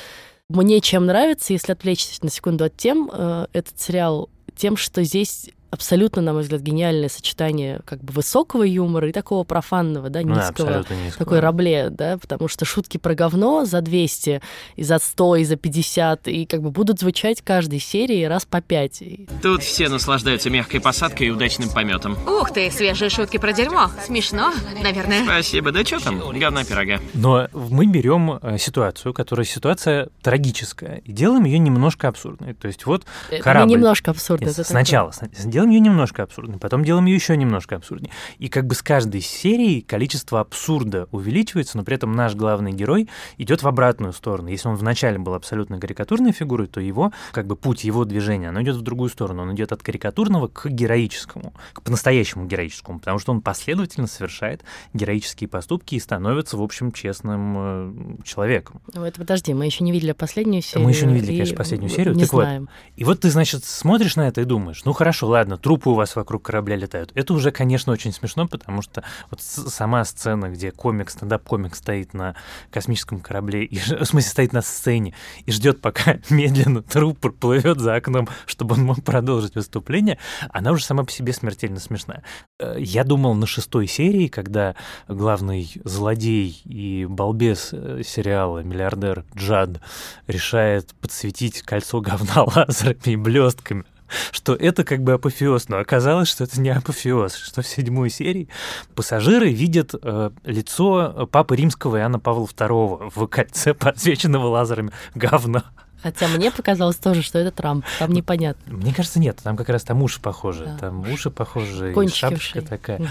мне 0.48 0.80
чем 0.80 1.06
нравится, 1.06 1.52
если 1.52 1.72
отвлечься 1.72 2.24
на 2.24 2.30
секунду 2.30 2.64
от 2.64 2.76
тем, 2.76 3.10
э, 3.12 3.46
этот 3.52 3.78
сериал 3.80 4.28
тем, 4.56 4.76
что 4.76 5.04
здесь 5.04 5.50
абсолютно, 5.70 6.22
на 6.22 6.32
мой 6.32 6.42
взгляд, 6.42 6.60
гениальное 6.62 7.08
сочетание 7.08 7.80
как 7.84 8.02
бы 8.02 8.12
высокого 8.12 8.62
юмора 8.64 9.08
и 9.08 9.12
такого 9.12 9.44
профанного, 9.44 10.10
да, 10.10 10.20
Ну 10.22 10.34
да, 10.34 10.48
низкого. 10.48 10.68
абсолютно 10.68 10.94
низкого. 10.94 11.18
такой 11.24 11.40
рабле, 11.40 11.88
да, 11.90 12.18
потому 12.18 12.48
что 12.48 12.64
шутки 12.64 12.96
про 12.98 13.14
говно 13.14 13.64
за 13.64 13.80
200, 13.80 14.40
и 14.76 14.82
за 14.82 14.98
100, 14.98 15.36
и 15.36 15.44
за 15.44 15.56
50, 15.56 16.28
и 16.28 16.46
как 16.46 16.62
бы 16.62 16.70
будут 16.70 17.00
звучать 17.00 17.42
каждой 17.42 17.78
серии 17.80 18.24
раз 18.24 18.44
по 18.44 18.60
5. 18.60 19.02
Тут 19.42 19.62
все 19.62 19.88
наслаждаются 19.88 20.50
мягкой 20.50 20.80
посадкой 20.80 21.28
и 21.28 21.30
удачным 21.30 21.68
пометом. 21.70 22.16
Ух 22.26 22.52
ты, 22.52 22.70
свежие 22.70 23.10
шутки 23.10 23.36
про 23.38 23.52
дерьмо. 23.52 23.90
Смешно, 24.04 24.52
наверное. 24.82 25.24
Спасибо. 25.24 25.72
Да 25.72 25.84
что 25.84 26.00
там? 26.02 26.18
Говна 26.38 26.64
пирога. 26.64 26.98
Но 27.14 27.48
мы 27.52 27.86
берем 27.86 28.38
э, 28.42 28.58
ситуацию, 28.58 29.14
которая 29.14 29.44
ситуация 29.46 30.08
трагическая, 30.22 30.96
и 31.04 31.12
делаем 31.12 31.44
ее 31.44 31.58
немножко 31.58 32.08
абсурдной. 32.08 32.54
То 32.54 32.66
есть 32.68 32.86
вот 32.86 33.04
Это 33.30 33.42
корабль. 33.42 33.68
не 33.68 33.74
немножко 33.74 34.10
абсурдно. 34.10 34.46
Нет, 34.46 34.54
это 34.58 34.64
сначала 34.64 35.10
сна- 35.10 35.28
сделаем 35.60 35.70
ее 35.70 35.80
немножко 35.80 36.22
абсурдной, 36.22 36.58
потом 36.58 36.84
делаем 36.84 37.04
ее 37.06 37.16
еще 37.16 37.36
немножко 37.36 37.76
абсурднее. 37.76 38.12
И 38.38 38.48
как 38.48 38.66
бы 38.66 38.74
с 38.74 38.82
каждой 38.82 39.20
серией 39.20 39.82
количество 39.82 40.40
абсурда 40.40 41.06
увеличивается, 41.10 41.76
но 41.76 41.84
при 41.84 41.96
этом 41.96 42.12
наш 42.12 42.34
главный 42.34 42.72
герой 42.72 43.08
идет 43.36 43.62
в 43.62 43.68
обратную 43.68 44.12
сторону. 44.12 44.48
Если 44.48 44.68
он 44.68 44.76
вначале 44.76 45.18
был 45.18 45.34
абсолютно 45.34 45.78
карикатурной 45.78 46.32
фигурой, 46.32 46.66
то 46.66 46.80
его, 46.80 47.12
как 47.32 47.46
бы 47.46 47.56
путь 47.56 47.84
его 47.84 48.04
движения, 48.04 48.48
оно 48.48 48.62
идет 48.62 48.76
в 48.76 48.82
другую 48.82 49.10
сторону. 49.10 49.42
Он 49.42 49.54
идет 49.54 49.72
от 49.72 49.82
карикатурного 49.82 50.48
к 50.48 50.66
героическому, 50.66 51.52
к 51.74 51.82
по-настоящему 51.82 52.46
героическому, 52.46 53.00
потому 53.00 53.18
что 53.18 53.32
он 53.32 53.42
последовательно 53.42 54.06
совершает 54.06 54.62
героические 54.94 55.48
поступки 55.48 55.94
и 55.94 56.00
становится, 56.00 56.56
в 56.56 56.62
общем, 56.62 56.92
честным 56.92 58.18
э, 58.18 58.22
человеком. 58.24 58.80
Ну, 58.94 59.04
это 59.04 59.20
подожди, 59.20 59.52
мы 59.52 59.66
еще 59.66 59.84
не 59.84 59.92
видели 59.92 60.12
последнюю 60.12 60.62
серию. 60.62 60.86
Мы 60.86 60.92
еще 60.92 61.06
не 61.06 61.14
видели, 61.14 61.32
и 61.32 61.36
конечно, 61.36 61.56
последнюю 61.56 61.90
серию. 61.90 62.14
Не 62.14 62.22
Так 62.22 62.32
вот, 62.32 62.42
знаем. 62.44 62.68
И 62.96 63.04
вот 63.04 63.20
ты, 63.20 63.30
значит, 63.30 63.64
смотришь 63.64 64.16
на 64.16 64.26
это 64.26 64.40
и 64.40 64.44
думаешь, 64.44 64.84
ну 64.84 64.92
хорошо, 64.92 65.26
ладно, 65.26 65.49
ладно, 65.50 65.62
трупы 65.62 65.90
у 65.90 65.94
вас 65.94 66.16
вокруг 66.16 66.42
корабля 66.42 66.76
летают. 66.76 67.10
Это 67.14 67.34
уже, 67.34 67.50
конечно, 67.50 67.92
очень 67.92 68.12
смешно, 68.12 68.46
потому 68.46 68.82
что 68.82 69.02
вот 69.30 69.40
сама 69.40 70.04
сцена, 70.04 70.50
где 70.50 70.70
комик, 70.70 71.10
стендап-комик 71.10 71.74
стоит 71.74 72.14
на 72.14 72.36
космическом 72.70 73.20
корабле, 73.20 73.64
и, 73.64 73.78
в 73.78 74.04
смысле, 74.04 74.30
стоит 74.30 74.52
на 74.52 74.62
сцене 74.62 75.14
и 75.46 75.52
ждет, 75.52 75.80
пока 75.80 76.18
медленно 76.30 76.82
труп 76.82 77.18
плывет 77.38 77.80
за 77.80 77.96
окном, 77.96 78.28
чтобы 78.46 78.74
он 78.74 78.84
мог 78.84 79.02
продолжить 79.02 79.54
выступление, 79.54 80.18
она 80.50 80.72
уже 80.72 80.84
сама 80.84 81.04
по 81.04 81.10
себе 81.10 81.32
смертельно 81.32 81.80
смешная. 81.80 82.22
Э, 82.58 82.76
я 82.78 83.04
думал 83.04 83.34
на 83.34 83.46
шестой 83.46 83.86
серии, 83.86 84.28
когда 84.28 84.76
главный 85.08 85.70
злодей 85.84 86.60
и 86.64 87.06
балбес 87.08 87.70
э, 87.72 88.02
сериала 88.04 88.60
«Миллиардер» 88.62 89.24
Джад 89.36 89.80
решает 90.26 90.94
подсветить 91.00 91.62
кольцо 91.62 92.00
говна 92.00 92.44
лазерами 92.56 93.12
и 93.12 93.16
блестками, 93.16 93.84
что 94.32 94.54
это 94.54 94.84
как 94.84 95.02
бы 95.02 95.12
апофеоз, 95.12 95.68
но 95.68 95.78
оказалось, 95.78 96.28
что 96.28 96.44
это 96.44 96.60
не 96.60 96.70
апофеоз, 96.70 97.34
что 97.34 97.62
в 97.62 97.66
седьмой 97.66 98.10
серии 98.10 98.48
пассажиры 98.94 99.50
видят 99.50 99.94
э, 100.00 100.30
лицо 100.44 101.28
папы 101.30 101.56
римского 101.56 101.98
Иоанна 101.98 102.18
Павла 102.18 102.46
II 102.46 103.12
в 103.14 103.26
кольце, 103.26 103.74
подсвеченного 103.74 104.46
лазерами 104.48 104.92
говна. 105.14 105.64
Хотя 106.02 106.28
мне 106.28 106.50
показалось 106.50 106.96
тоже, 106.96 107.22
что 107.22 107.38
это 107.38 107.50
Трамп. 107.50 107.84
Там 107.98 108.12
непонятно. 108.12 108.72
Мне 108.72 108.94
кажется, 108.94 109.18
нет. 109.18 109.38
Там 109.42 109.56
как 109.56 109.68
раз 109.68 109.82
там 109.82 110.02
уши 110.02 110.20
похожи. 110.20 110.64
Да. 110.64 110.78
Там 110.78 111.00
уши 111.12 111.30
похожи, 111.30 111.92
и 111.92 112.08
шапочка 112.08 112.58
ушей. 112.58 112.68
такая. 112.68 112.98
Угу. 112.98 113.08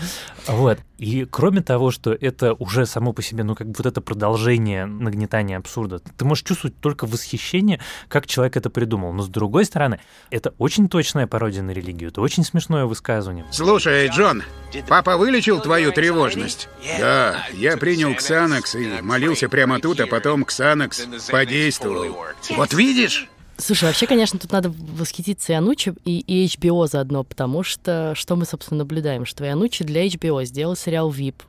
Вот. 0.48 0.79
И 0.98 1.25
кроме 1.25 1.62
того, 1.62 1.91
что 1.91 2.12
это 2.12 2.53
уже 2.55 2.86
само 2.86 3.13
по 3.13 3.22
себе, 3.22 3.43
ну, 3.43 3.55
как 3.55 3.67
бы 3.67 3.75
вот 3.77 3.86
это 3.86 4.01
продолжение 4.01 4.86
нагнетания 4.86 5.58
абсурда, 5.58 6.00
ты 6.00 6.25
можешь 6.25 6.43
чувствовать 6.43 6.77
только 6.79 7.05
восхищение, 7.05 7.79
как 8.08 8.27
человек 8.27 8.58
это 8.58 8.69
придумал. 8.69 9.13
Но 9.13 9.24
с 9.24 9.29
другой 9.29 9.65
стороны, 9.65 10.00
это 10.29 10.53
очень 10.58 10.89
точная 10.89 11.27
пародия 11.27 11.62
на 11.62 11.72
религию. 11.72 12.10
Это 12.10 12.22
очень 12.22 12.43
смешное 12.43 12.86
высказывание. 12.86 13.46
Слушай, 13.51 14.10
Джон, 14.10 14.43
папа 14.88 15.17
вылечил 15.17 15.59
твою 15.59 15.91
тревожность? 15.91 16.69
Да, 16.99 17.45
я 17.53 17.77
принял 17.77 18.13
Ксанакс 18.15 18.75
и 18.75 19.01
молился 19.01 19.49
прямо 19.49 19.79
тут, 19.79 19.99
а 19.99 20.07
потом 20.07 20.45
Ксанакс 20.45 21.07
подействовал. 21.29 22.15
Вот 22.51 22.73
видишь? 22.73 23.27
Слушай, 23.57 23.85
вообще, 23.85 24.07
конечно, 24.07 24.39
тут 24.39 24.53
надо 24.53 24.73
восхититься 24.73 25.51
и 25.51 25.55
Анучи, 25.55 25.93
и, 26.05 26.19
и 26.19 26.45
HBO 26.45 26.88
заодно, 26.88 27.25
потому 27.25 27.61
что 27.63 28.13
что 28.15 28.38
мы, 28.38 28.45
собственно, 28.45 28.79
наблюдаем? 28.79 29.25
Что 29.25 29.43
и 29.43 29.49
Анучи 29.49 29.83
для 29.83 30.07
HBO 30.07 30.45
сделал 30.45 30.77
сериал 30.77 31.11
VIP, 31.11 31.41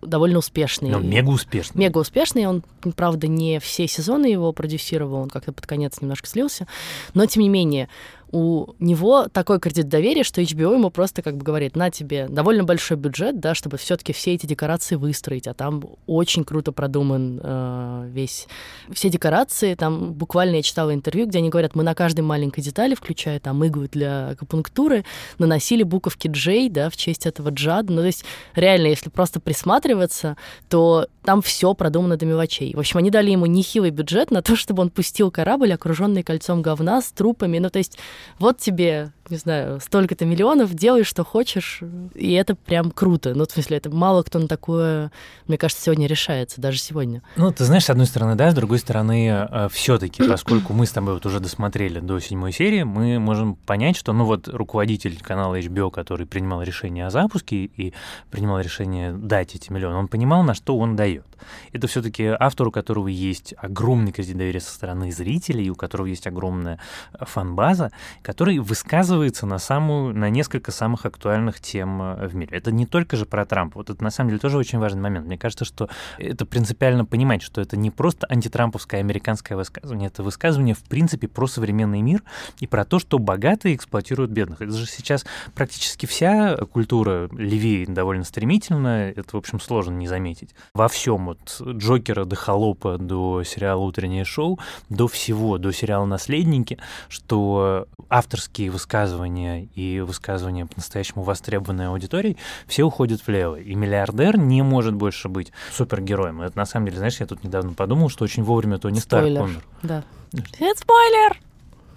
довольно 0.00 0.38
успешный. 0.38 0.90
Но 0.90 1.00
мега 1.00 1.30
успешный. 1.30 1.78
Мега 1.78 1.98
успешный. 1.98 2.46
Он, 2.46 2.62
правда, 2.94 3.26
не 3.26 3.58
все 3.60 3.86
сезоны 3.86 4.26
его 4.26 4.52
продюсировал, 4.52 5.22
он 5.22 5.28
как-то 5.28 5.52
под 5.52 5.66
конец 5.66 6.00
немножко 6.00 6.28
слился. 6.28 6.66
Но, 7.14 7.26
тем 7.26 7.42
не 7.42 7.48
менее, 7.48 7.88
у 8.32 8.74
него 8.78 9.26
такой 9.28 9.58
кредит 9.58 9.88
доверия, 9.88 10.22
что 10.22 10.40
HBO 10.40 10.74
ему 10.74 10.90
просто 10.90 11.22
как 11.22 11.36
бы 11.36 11.44
говорит, 11.44 11.74
на 11.74 11.90
тебе 11.90 12.28
довольно 12.28 12.64
большой 12.64 12.96
бюджет, 12.96 13.40
да, 13.40 13.54
чтобы 13.54 13.76
все-таки 13.76 14.12
все 14.12 14.34
эти 14.34 14.46
декорации 14.46 14.94
выстроить, 14.94 15.48
а 15.48 15.54
там 15.54 15.82
очень 16.06 16.44
круто 16.44 16.70
продуман 16.70 17.40
э, 17.42 18.08
весь 18.12 18.46
все 18.92 19.08
декорации. 19.08 19.74
Там 19.74 20.12
буквально 20.12 20.56
я 20.56 20.62
читала 20.62 20.94
интервью, 20.94 21.26
где 21.26 21.38
они 21.38 21.48
говорят, 21.48 21.74
мы 21.74 21.82
на 21.82 21.94
каждой 21.94 22.20
маленькой 22.20 22.62
детали, 22.62 22.94
включая 22.94 23.40
там 23.40 23.64
иглы 23.64 23.88
для 23.90 24.30
акупунктуры, 24.30 25.04
наносили 25.38 25.82
буковки 25.82 26.28
J, 26.28 26.68
да, 26.70 26.88
в 26.88 26.96
честь 26.96 27.26
этого 27.26 27.50
Джада. 27.50 27.92
Ну, 27.92 28.00
то 28.00 28.06
есть 28.06 28.24
реально, 28.54 28.86
если 28.86 29.10
просто 29.10 29.40
присматриваться, 29.40 30.36
то 30.68 31.08
там 31.24 31.42
все 31.42 31.74
продумано 31.74 32.16
до 32.16 32.26
мелочей. 32.26 32.74
В 32.74 32.78
общем, 32.78 32.98
они 32.98 33.10
дали 33.10 33.30
ему 33.30 33.46
нехилый 33.46 33.90
бюджет 33.90 34.30
на 34.30 34.40
то, 34.42 34.56
чтобы 34.56 34.82
он 34.82 34.90
пустил 34.90 35.30
корабль, 35.30 35.72
окруженный 35.72 36.22
кольцом 36.22 36.62
говна 36.62 37.02
с 37.02 37.10
трупами. 37.12 37.58
Ну, 37.58 37.70
то 37.70 37.78
есть 37.78 37.98
вот 38.38 38.58
тебе 38.58 39.12
не 39.30 39.36
знаю, 39.36 39.80
столько-то 39.80 40.24
миллионов, 40.24 40.74
делай, 40.74 41.04
что 41.04 41.24
хочешь, 41.24 41.80
и 42.14 42.32
это 42.32 42.54
прям 42.54 42.90
круто. 42.90 43.34
Ну, 43.34 43.46
в 43.46 43.50
смысле, 43.50 43.76
это 43.76 43.90
мало 43.90 44.22
кто 44.22 44.38
на 44.38 44.48
такое, 44.48 45.10
мне 45.46 45.56
кажется, 45.56 45.84
сегодня 45.84 46.06
решается, 46.06 46.60
даже 46.60 46.78
сегодня. 46.78 47.22
Ну, 47.36 47.50
ты 47.52 47.64
знаешь, 47.64 47.84
с 47.84 47.90
одной 47.90 48.06
стороны, 48.06 48.34
да, 48.34 48.50
с 48.50 48.54
другой 48.54 48.78
стороны, 48.78 49.48
э, 49.50 49.68
все-таки, 49.70 50.26
поскольку 50.26 50.72
мы 50.72 50.86
с 50.86 50.90
тобой 50.90 51.14
вот 51.14 51.26
уже 51.26 51.40
досмотрели 51.40 52.00
до 52.00 52.18
седьмой 52.18 52.52
серии, 52.52 52.82
мы 52.82 53.18
можем 53.18 53.54
понять, 53.54 53.96
что, 53.96 54.12
ну, 54.12 54.24
вот 54.24 54.48
руководитель 54.48 55.18
канала 55.20 55.58
HBO, 55.58 55.90
который 55.90 56.26
принимал 56.26 56.62
решение 56.62 57.06
о 57.06 57.10
запуске 57.10 57.56
и 57.64 57.94
принимал 58.30 58.60
решение 58.60 59.12
дать 59.12 59.54
эти 59.54 59.72
миллионы, 59.72 59.96
он 59.96 60.08
понимал, 60.08 60.42
на 60.42 60.54
что 60.54 60.76
он 60.76 60.96
дает. 60.96 61.24
Это 61.72 61.86
все-таки 61.86 62.24
автор, 62.38 62.68
у 62.68 62.70
которого 62.70 63.08
есть 63.08 63.54
огромный 63.56 64.12
кредит 64.12 64.36
доверия 64.36 64.60
со 64.60 64.72
стороны 64.72 65.10
зрителей, 65.12 65.70
у 65.70 65.74
которого 65.74 66.06
есть 66.06 66.26
огромная 66.26 66.78
фан-база, 67.18 67.90
который 68.22 68.58
высказывает 68.58 69.19
оказывается 69.20 69.46
на 69.46 69.58
самую, 69.58 70.16
на 70.16 70.30
несколько 70.30 70.72
самых 70.72 71.04
актуальных 71.04 71.60
тем 71.60 72.00
э, 72.00 72.26
в 72.26 72.34
мире. 72.34 72.56
Это 72.56 72.72
не 72.72 72.86
только 72.86 73.16
же 73.16 73.26
про 73.26 73.44
Трампа. 73.44 73.78
Вот 73.78 73.90
это 73.90 74.02
на 74.02 74.10
самом 74.10 74.30
деле 74.30 74.40
тоже 74.40 74.56
очень 74.56 74.78
важный 74.78 75.02
момент. 75.02 75.26
Мне 75.26 75.36
кажется, 75.36 75.64
что 75.64 75.88
это 76.18 76.46
принципиально 76.46 77.04
понимать, 77.04 77.42
что 77.42 77.60
это 77.60 77.76
не 77.76 77.90
просто 77.90 78.26
антитрамповское 78.30 79.00
американское 79.00 79.56
высказывание, 79.56 80.08
это 80.08 80.22
высказывание 80.22 80.74
в 80.74 80.82
принципе 80.84 81.28
про 81.28 81.46
современный 81.46 82.00
мир 82.00 82.22
и 82.60 82.66
про 82.66 82.84
то, 82.84 82.98
что 82.98 83.18
богатые 83.18 83.74
эксплуатируют 83.74 84.30
бедных. 84.30 84.62
Это 84.62 84.72
же 84.72 84.86
сейчас 84.86 85.26
практически 85.54 86.06
вся 86.06 86.56
культура 86.56 87.28
левеет 87.32 87.92
довольно 87.92 88.24
стремительно, 88.24 89.10
это, 89.10 89.28
в 89.32 89.36
общем, 89.36 89.60
сложно 89.60 89.94
не 89.94 90.08
заметить. 90.08 90.54
Во 90.74 90.88
всем, 90.88 91.28
от 91.28 91.60
Джокера 91.60 92.24
до 92.24 92.36
Холопа, 92.36 92.96
до 92.98 93.42
сериала 93.44 93.80
«Утреннее 93.80 94.24
шоу», 94.24 94.58
до 94.88 95.08
всего, 95.08 95.58
до 95.58 95.72
сериала 95.72 96.06
«Наследники», 96.06 96.78
что 97.08 97.86
авторские 98.08 98.70
высказывания 98.70 98.99
высказывания 99.00 99.64
и 99.74 100.00
высказывания 100.00 100.66
по-настоящему 100.66 101.22
востребованной 101.22 101.88
аудиторией, 101.88 102.36
все 102.66 102.84
уходят 102.84 103.26
влево. 103.26 103.56
И 103.56 103.74
миллиардер 103.74 104.38
не 104.38 104.62
может 104.62 104.94
больше 104.94 105.28
быть 105.28 105.52
супергероем. 105.72 106.42
Это 106.42 106.56
на 106.58 106.66
самом 106.66 106.86
деле, 106.86 106.98
знаешь, 106.98 107.20
я 107.20 107.26
тут 107.26 107.42
недавно 107.42 107.72
подумал, 107.72 108.10
что 108.10 108.24
очень 108.24 108.42
вовремя 108.42 108.78
Тони 108.78 108.98
Старк 108.98 109.26
умер. 109.26 109.62
Да. 109.82 110.04
Это 110.32 110.78
спойлер! 110.78 111.38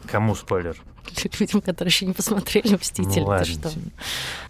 Кому 0.09 0.35
спойлер? 0.35 0.81
людям, 1.39 1.61
которые 1.61 1.89
еще 1.89 2.05
не 2.05 2.13
посмотрели 2.13 2.75
«Мстители». 2.75 3.23
Ну, 3.23 3.45
что? 3.45 3.71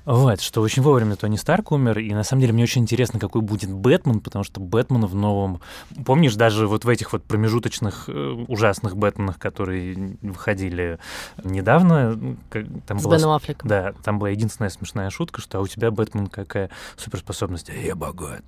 Вот, 0.05 0.41
что 0.41 0.61
очень 0.61 0.81
вовремя 0.81 1.15
Тони 1.15 1.37
Старк 1.37 1.71
умер, 1.71 1.99
и 1.99 2.13
на 2.13 2.23
самом 2.23 2.41
деле 2.41 2.53
мне 2.53 2.63
очень 2.63 2.81
интересно, 2.81 3.19
какой 3.19 3.41
будет 3.41 3.71
Бэтмен, 3.71 4.19
потому 4.19 4.43
что 4.43 4.59
Бэтмен 4.59 5.05
в 5.05 5.15
новом... 5.15 5.61
Помнишь, 6.05 6.35
даже 6.35 6.67
вот 6.67 6.85
в 6.85 6.89
этих 6.89 7.13
вот 7.13 7.23
промежуточных 7.23 8.05
э, 8.07 8.45
ужасных 8.47 8.97
Бэтменах, 8.97 9.39
которые 9.39 10.17
выходили 10.21 10.99
недавно... 11.43 12.37
Там 12.85 12.99
С 12.99 13.03
была... 13.03 13.17
Беном 13.17 13.31
Аффлеком. 13.31 13.69
Да, 13.69 13.93
там 14.03 14.19
была 14.19 14.29
единственная 14.29 14.69
смешная 14.69 15.09
шутка, 15.09 15.41
что 15.41 15.59
а 15.59 15.61
у 15.61 15.67
тебя 15.67 15.91
Бэтмен 15.91 16.27
какая 16.27 16.69
суперспособность? 16.97 17.69
Я 17.69 17.95
богат. 17.95 18.43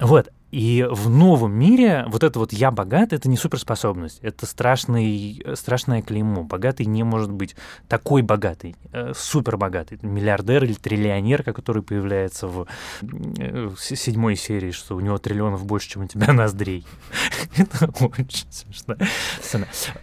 Вот, 0.00 0.28
и 0.50 0.86
в 0.90 1.10
новом 1.10 1.52
мире 1.52 2.06
вот 2.08 2.22
это 2.22 2.38
вот 2.38 2.52
«я 2.52 2.70
богат»— 2.70 3.12
это 3.12 3.28
не 3.28 3.36
суперспособность, 3.36 4.18
это 4.22 4.46
страшный, 4.46 5.44
страшное 5.54 6.00
клеймо. 6.00 6.42
Богатый 6.42 6.86
не 6.86 7.02
может 7.02 7.30
быть 7.30 7.54
такой 7.86 8.22
богатый, 8.22 8.74
э, 8.92 9.12
супербогатый, 9.14 9.98
миллиардер 10.00 10.64
или 10.64 10.72
триллионер, 10.72 11.42
который 11.42 11.82
появляется 11.82 12.46
в, 12.46 12.66
э, 13.02 13.70
седьмой 13.78 14.36
серии, 14.36 14.70
что 14.70 14.96
у 14.96 15.00
него 15.00 15.18
триллионов 15.18 15.66
больше, 15.66 15.90
чем 15.90 16.04
у 16.04 16.06
тебя 16.06 16.32
ноздрей. 16.32 16.86
Это 17.56 17.90
очень 18.00 18.50
смешно. 18.50 18.96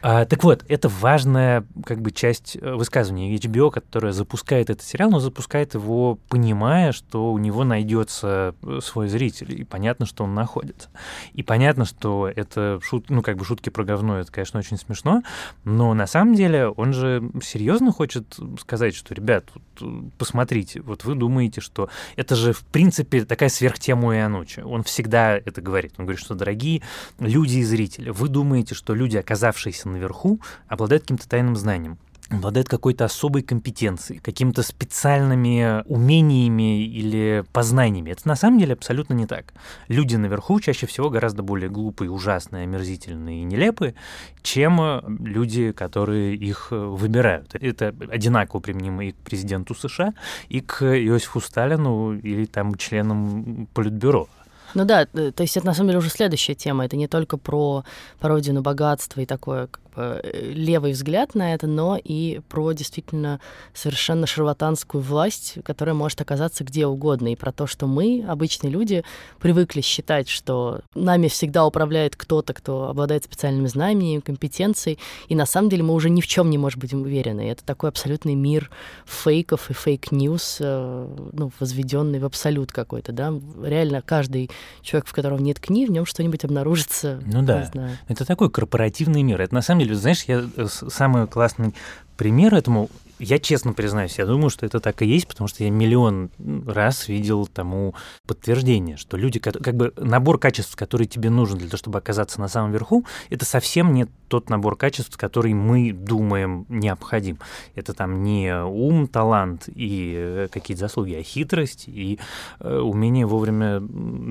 А, 0.01 0.25
так 0.25 0.43
вот, 0.43 0.63
это 0.67 0.89
важная 0.89 1.65
как 1.85 2.01
бы 2.01 2.11
часть 2.11 2.57
э, 2.61 2.73
высказывания 2.75 3.35
HBO, 3.35 3.71
которая 3.71 4.11
запускает 4.11 4.69
этот 4.69 4.85
сериал, 4.85 5.09
но 5.09 5.19
запускает 5.19 5.73
его, 5.73 6.19
понимая, 6.29 6.91
что 6.91 7.31
у 7.31 7.37
него 7.39 7.63
найдется 7.63 8.53
свой 8.81 9.07
зритель, 9.07 9.59
и 9.59 9.63
понятно, 9.63 10.05
что 10.05 10.23
он 10.23 10.34
находится. 10.35 10.89
И 11.33 11.43
понятно, 11.43 11.85
что 11.85 12.31
это 12.33 12.79
шут, 12.83 13.09
ну, 13.09 13.21
как 13.21 13.37
бы 13.37 13.45
шутки 13.45 13.69
про 13.69 13.83
говно, 13.83 14.19
это, 14.19 14.31
конечно, 14.31 14.59
очень 14.59 14.77
смешно, 14.77 15.23
но 15.63 15.93
на 15.93 16.07
самом 16.07 16.35
деле 16.35 16.67
он 16.67 16.93
же 16.93 17.29
серьезно 17.43 17.91
хочет 17.91 18.37
сказать, 18.59 18.95
что, 18.95 19.13
ребят, 19.13 19.49
вот, 19.53 20.11
посмотрите, 20.17 20.81
вот 20.81 21.03
вы 21.05 21.15
думаете, 21.15 21.61
что 21.61 21.89
это 22.15 22.35
же, 22.35 22.53
в 22.53 22.63
принципе, 22.63 23.25
такая 23.25 23.49
сверхтема 23.49 24.09
у 24.09 24.13
Ианучи. 24.13 24.59
Он 24.59 24.83
всегда 24.83 25.35
это 25.37 25.61
говорит. 25.61 25.93
Он 25.97 26.05
говорит, 26.05 26.23
что, 26.23 26.35
дорогие 26.35 26.81
люди 27.19 27.57
и 27.57 27.63
зрители, 27.63 28.09
вы 28.09 28.29
думаете, 28.29 28.75
что 28.75 28.93
люди, 28.93 29.17
оказавшиеся 29.17 29.89
наверху, 29.89 30.39
обладают 30.67 31.03
каким-то 31.03 31.27
тайным 31.27 31.55
знанием 31.55 31.97
обладает 32.29 32.67
какой-то 32.67 33.05
особой 33.05 33.43
компетенцией, 33.43 34.19
какими-то 34.19 34.63
специальными 34.63 35.83
умениями 35.87 36.85
или 36.85 37.43
познаниями. 37.51 38.11
Это 38.11 38.27
на 38.27 38.35
самом 38.35 38.59
деле 38.59 38.73
абсолютно 38.73 39.13
не 39.13 39.27
так. 39.27 39.53
Люди 39.87 40.15
наверху 40.15 40.59
чаще 40.59 40.87
всего 40.87 41.09
гораздо 41.09 41.43
более 41.43 41.69
глупые, 41.69 42.09
ужасные, 42.09 42.63
омерзительные 42.63 43.41
и 43.41 43.43
нелепые, 43.43 43.95
чем 44.41 45.01
люди, 45.23 45.71
которые 45.71 46.35
их 46.35 46.67
выбирают. 46.71 47.55
Это 47.55 47.93
одинаково 48.09 48.59
применимо 48.59 49.05
и 49.05 49.11
к 49.11 49.17
президенту 49.17 49.75
США, 49.75 50.13
и 50.49 50.61
к 50.61 50.83
Иосифу 50.83 51.39
Сталину 51.41 52.17
или 52.17 52.45
там 52.45 52.75
членам 52.75 53.67
Политбюро. 53.73 54.27
Ну 54.75 54.83
да, 54.83 55.07
э, 55.13 55.31
то 55.31 55.43
есть 55.43 55.55
это 55.57 55.65
на 55.65 55.73
самом 55.73 55.87
деле 55.87 55.99
уже 55.99 56.09
следующая 56.09 56.53
тема. 56.53 56.85
Это 56.85 56.97
не 56.97 57.07
только 57.07 57.37
про 57.37 57.85
пародию 58.19 58.53
на 58.53 58.61
богатство 58.61 59.21
и 59.21 59.25
такое 59.25 59.63
э, 59.65 59.67
левый 59.95 60.91
взгляд 60.91 61.35
на 61.35 61.53
это, 61.53 61.67
но 61.67 61.99
и 62.01 62.41
про 62.49 62.71
действительно 62.73 63.39
совершенно 63.73 64.27
шарлатанскую 64.27 65.01
власть, 65.01 65.57
которая 65.63 65.95
может 65.95 66.21
оказаться 66.21 66.63
где 66.63 66.85
угодно, 66.85 67.31
и 67.31 67.35
про 67.35 67.51
то, 67.51 67.67
что 67.67 67.87
мы, 67.87 68.25
обычные 68.27 68.71
люди, 68.71 69.03
привыкли 69.39 69.81
считать, 69.81 70.27
что 70.27 70.81
нами 70.93 71.27
всегда 71.27 71.65
управляет 71.65 72.15
кто-то, 72.15 72.53
кто 72.53 72.89
обладает 72.89 73.23
специальными 73.23 73.67
знаниями, 73.67 74.21
компетенцией, 74.21 74.99
и 75.27 75.35
на 75.35 75.45
самом 75.45 75.69
деле 75.69 75.83
мы 75.83 75.93
уже 75.93 76.09
ни 76.09 76.21
в 76.21 76.27
чем 76.27 76.49
не 76.49 76.57
можем 76.57 76.81
быть 76.81 76.93
уверены. 76.93 77.49
Это 77.49 77.63
такой 77.63 77.89
абсолютный 77.89 78.35
мир 78.35 78.69
фейков 79.05 79.69
и 79.69 79.73
fake 79.73 80.10
news, 80.10 80.57
э, 80.59 81.07
ну, 81.33 81.51
возведенный 81.59 82.19
в 82.19 82.25
абсолют 82.25 82.71
какой-то, 82.71 83.11
да. 83.11 83.33
Реально 83.63 84.01
каждый 84.01 84.49
человек, 84.81 85.07
в 85.07 85.13
котором 85.13 85.39
нет 85.39 85.59
книги, 85.59 85.87
в 85.87 85.91
нем 85.91 86.05
что-нибудь 86.05 86.43
обнаружится. 86.43 87.21
Ну 87.25 87.41
да. 87.41 87.69
Это 88.07 88.25
такой 88.25 88.49
корпоративный 88.49 89.23
мир. 89.23 89.41
Это 89.41 89.53
на 89.53 89.61
самом 89.61 89.81
деле, 89.81 89.84
знаешь, 89.93 90.23
я 90.23 90.43
э, 90.55 90.67
самый 90.67 91.27
классный 91.27 91.73
пример 92.17 92.55
этому 92.55 92.89
я 93.19 93.39
честно 93.39 93.73
признаюсь, 93.73 94.17
я 94.17 94.25
думаю, 94.25 94.49
что 94.49 94.65
это 94.65 94.79
так 94.79 95.01
и 95.01 95.05
есть, 95.05 95.27
потому 95.27 95.47
что 95.47 95.63
я 95.63 95.69
миллион 95.69 96.29
раз 96.65 97.07
видел 97.07 97.47
тому 97.47 97.95
подтверждение, 98.27 98.97
что 98.97 99.17
люди, 99.17 99.39
как 99.39 99.75
бы 99.75 99.93
набор 99.97 100.39
качеств, 100.39 100.75
который 100.75 101.07
тебе 101.07 101.29
нужен 101.29 101.57
для 101.57 101.67
того, 101.67 101.77
чтобы 101.77 101.99
оказаться 101.99 102.39
на 102.41 102.47
самом 102.47 102.71
верху, 102.71 103.05
это 103.29 103.45
совсем 103.45 103.93
не 103.93 104.07
тот 104.27 104.49
набор 104.49 104.75
качеств, 104.75 105.17
который 105.17 105.53
мы 105.53 105.93
думаем 105.93 106.65
необходим. 106.69 107.39
Это 107.75 107.93
там 107.93 108.23
не 108.23 108.53
ум, 108.63 109.07
талант 109.07 109.69
и 109.73 110.13
э, 110.17 110.47
какие-то 110.51 110.81
заслуги, 110.81 111.13
а 111.13 111.23
хитрость 111.23 111.85
и 111.87 112.19
э, 112.59 112.77
умение 112.77 113.25
вовремя 113.25 113.81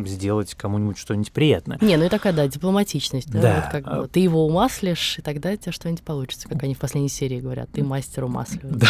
сделать 0.06 0.54
кому-нибудь 0.54 0.98
что-нибудь 0.98 1.32
приятное. 1.32 1.78
Не, 1.80 1.96
ну 1.96 2.04
и 2.04 2.08
такая, 2.08 2.32
да, 2.32 2.46
дипломатичность. 2.48 3.30
Да, 3.30 3.40
да. 3.40 3.54
Вот 3.54 3.82
как 3.82 4.00
бы, 4.00 4.08
ты 4.08 4.20
его 4.20 4.46
умаслишь, 4.46 5.18
и 5.18 5.22
тогда 5.22 5.52
у 5.52 5.56
тебя 5.56 5.72
что-нибудь 5.72 6.02
получится, 6.02 6.48
как 6.48 6.62
они 6.62 6.74
в 6.74 6.78
последней 6.78 7.08
серии 7.08 7.40
говорят. 7.40 7.70
Ты 7.72 7.84
мастер 7.84 8.24
умасливания. 8.24 8.73
Да. 8.74 8.88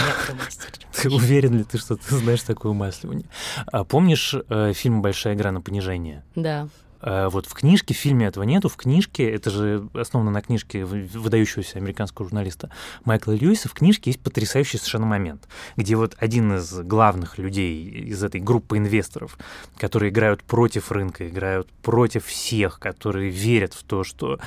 Ты 0.93 1.11
уверен 1.11 1.59
ли 1.59 1.65
ты, 1.65 1.79
что 1.79 1.97
ты 1.97 2.17
знаешь 2.17 2.43
такое 2.43 2.73
умасливание? 2.73 3.27
А 3.67 3.85
помнишь 3.85 4.35
э, 4.49 4.73
фильм 4.73 5.03
«Большая 5.03 5.35
игра 5.35 5.53
на 5.53 5.61
понижение»? 5.61 6.25
Да. 6.35 6.69
А 7.07 7.29
вот 7.29 7.45
в 7.45 7.53
книжке, 7.53 7.93
в 7.93 7.99
фильме 7.99 8.27
этого 8.27 8.45
нету. 8.45 8.71
В 8.71 8.77
книжке, 8.77 9.31
это 9.31 9.51
же 9.51 9.87
основано 9.93 10.31
на 10.31 10.41
книжке 10.41 10.87
выдающегося 10.87 11.77
американского 11.77 12.27
журналиста 12.27 12.71
Майкла 13.05 13.33
Льюиса, 13.33 13.69
в 13.69 13.75
книжке 13.75 14.11
есть 14.11 14.21
потрясающий 14.21 14.79
совершенно 14.79 15.05
момент, 15.05 15.47
где 15.77 15.97
вот 15.97 16.17
один 16.19 16.57
из 16.57 16.73
главных 16.81 17.37
людей 17.37 17.85
из 17.85 18.25
этой 18.25 18.41
группы 18.41 18.79
инвесторов, 18.79 19.37
которые 19.77 20.11
играют 20.11 20.43
против 20.43 20.91
рынка, 20.91 21.29
играют 21.29 21.69
против 21.83 22.25
всех, 22.25 22.79
которые 22.79 23.29
верят 23.29 23.75
в 23.75 23.83
то, 23.83 24.03
что 24.03 24.41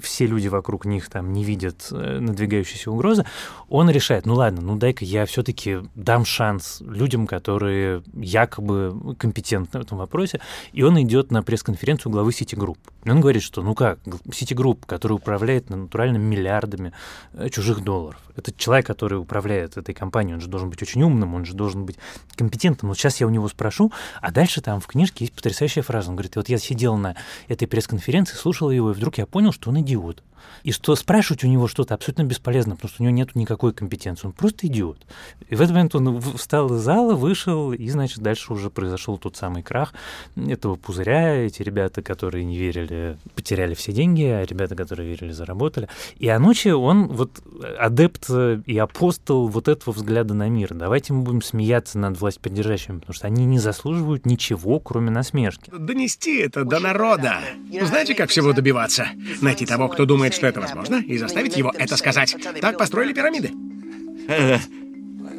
все 0.00 0.26
люди 0.26 0.46
вокруг 0.46 0.84
них 0.84 1.10
там 1.10 1.32
не 1.32 1.42
видят 1.42 1.88
э, 1.90 2.20
надвигающейся 2.20 2.92
угрозы, 2.92 3.24
он 3.68 3.90
решает, 3.90 4.26
ну 4.26 4.34
ладно, 4.34 4.60
ну 4.60 4.76
дай-ка 4.76 5.04
я 5.04 5.26
все-таки 5.26 5.78
дам 5.96 6.24
шанс 6.24 6.80
людям, 6.86 7.26
которые 7.26 8.04
якобы 8.14 9.16
компетентны 9.18 9.80
в 9.80 9.82
этом 9.82 9.98
вопросе, 9.98 10.40
и 10.72 10.84
он 10.84 11.02
идет 11.02 11.32
на 11.32 11.42
пресс-конференцию 11.42 11.95
конференцию 11.96 12.12
главы 12.12 12.30
Citigroup. 12.30 12.78
И 13.04 13.10
он 13.10 13.20
говорит, 13.20 13.42
что 13.42 13.62
ну 13.62 13.74
как, 13.74 13.98
Citigroup, 14.04 14.84
который 14.86 15.14
управляет 15.14 15.70
натурально 15.70 16.18
миллиардами 16.18 16.92
э, 17.32 17.48
чужих 17.48 17.82
долларов. 17.82 18.20
Это 18.36 18.52
человек, 18.52 18.86
который 18.86 19.18
управляет 19.18 19.76
этой 19.76 19.94
компанией, 19.94 20.34
он 20.34 20.40
же 20.40 20.48
должен 20.48 20.68
быть 20.70 20.82
очень 20.82 21.02
умным, 21.02 21.34
он 21.34 21.44
же 21.44 21.54
должен 21.54 21.86
быть 21.86 21.96
компетентным. 22.36 22.90
Вот 22.90 22.98
сейчас 22.98 23.20
я 23.20 23.26
у 23.26 23.30
него 23.30 23.48
спрошу, 23.48 23.92
а 24.20 24.30
дальше 24.30 24.60
там 24.60 24.80
в 24.80 24.86
книжке 24.86 25.24
есть 25.24 25.34
потрясающая 25.34 25.82
фраза. 25.82 26.10
Он 26.10 26.16
говорит, 26.16 26.36
вот 26.36 26.48
я 26.48 26.58
сидел 26.58 26.96
на 26.96 27.16
этой 27.48 27.66
пресс-конференции, 27.66 28.36
слушал 28.36 28.70
его, 28.70 28.90
и 28.90 28.94
вдруг 28.94 29.18
я 29.18 29.26
понял, 29.26 29.52
что 29.52 29.70
он 29.70 29.80
идиот. 29.80 30.22
И 30.62 30.72
что 30.72 30.94
спрашивать 30.96 31.44
у 31.44 31.48
него 31.48 31.68
что-то 31.68 31.94
абсолютно 31.94 32.24
бесполезно, 32.24 32.76
потому 32.76 32.90
что 32.90 33.02
у 33.02 33.06
него 33.06 33.14
нет 33.14 33.34
никакой 33.34 33.72
компетенции. 33.72 34.26
Он 34.26 34.32
просто 34.32 34.66
идиот. 34.66 35.06
И 35.48 35.54
в 35.54 35.60
этот 35.60 35.74
момент 35.74 35.94
он 35.94 36.20
встал 36.20 36.74
из 36.74 36.80
зала, 36.80 37.14
вышел, 37.14 37.72
и, 37.72 37.88
значит, 37.88 38.18
дальше 38.20 38.52
уже 38.52 38.70
произошел 38.70 39.18
тот 39.18 39.36
самый 39.36 39.62
крах 39.62 39.94
этого 40.36 40.76
пузыря. 40.76 41.34
Эти 41.34 41.62
ребята, 41.62 42.02
которые 42.02 42.44
не 42.44 42.58
верили, 42.58 43.18
потеряли 43.34 43.74
все 43.74 43.92
деньги, 43.92 44.24
а 44.24 44.44
ребята, 44.44 44.74
которые 44.74 45.08
верили, 45.08 45.32
заработали. 45.32 45.88
И 46.18 46.28
Анучи, 46.28 46.68
он 46.68 47.08
вот 47.08 47.42
адепт 47.78 48.28
и 48.66 48.78
апостол 48.78 49.48
вот 49.48 49.68
этого 49.68 49.94
взгляда 49.94 50.34
на 50.34 50.48
мир. 50.48 50.74
Давайте 50.74 51.12
мы 51.12 51.22
будем 51.22 51.42
смеяться 51.42 51.98
над 51.98 52.20
власть 52.20 52.40
поддержащими, 52.40 52.98
потому 52.98 53.14
что 53.14 53.26
они 53.26 53.44
не 53.44 53.58
заслуживают 53.58 54.26
ничего, 54.26 54.80
кроме 54.80 55.10
насмешки. 55.10 55.70
Донести 55.70 56.38
это 56.38 56.64
до 56.64 56.80
народа. 56.80 57.40
Знаете, 57.82 58.14
как 58.14 58.30
всего 58.30 58.52
добиваться? 58.52 59.08
Найти 59.40 59.66
того, 59.66 59.88
кто 59.88 60.04
думает, 60.04 60.25
что 60.34 60.46
это 60.46 60.60
возможно, 60.60 60.96
и 60.96 61.18
заставить 61.18 61.56
его 61.56 61.72
это 61.76 61.96
сказать. 61.96 62.36
Так 62.60 62.78
построили 62.78 63.12
пирамиды. 63.12 63.52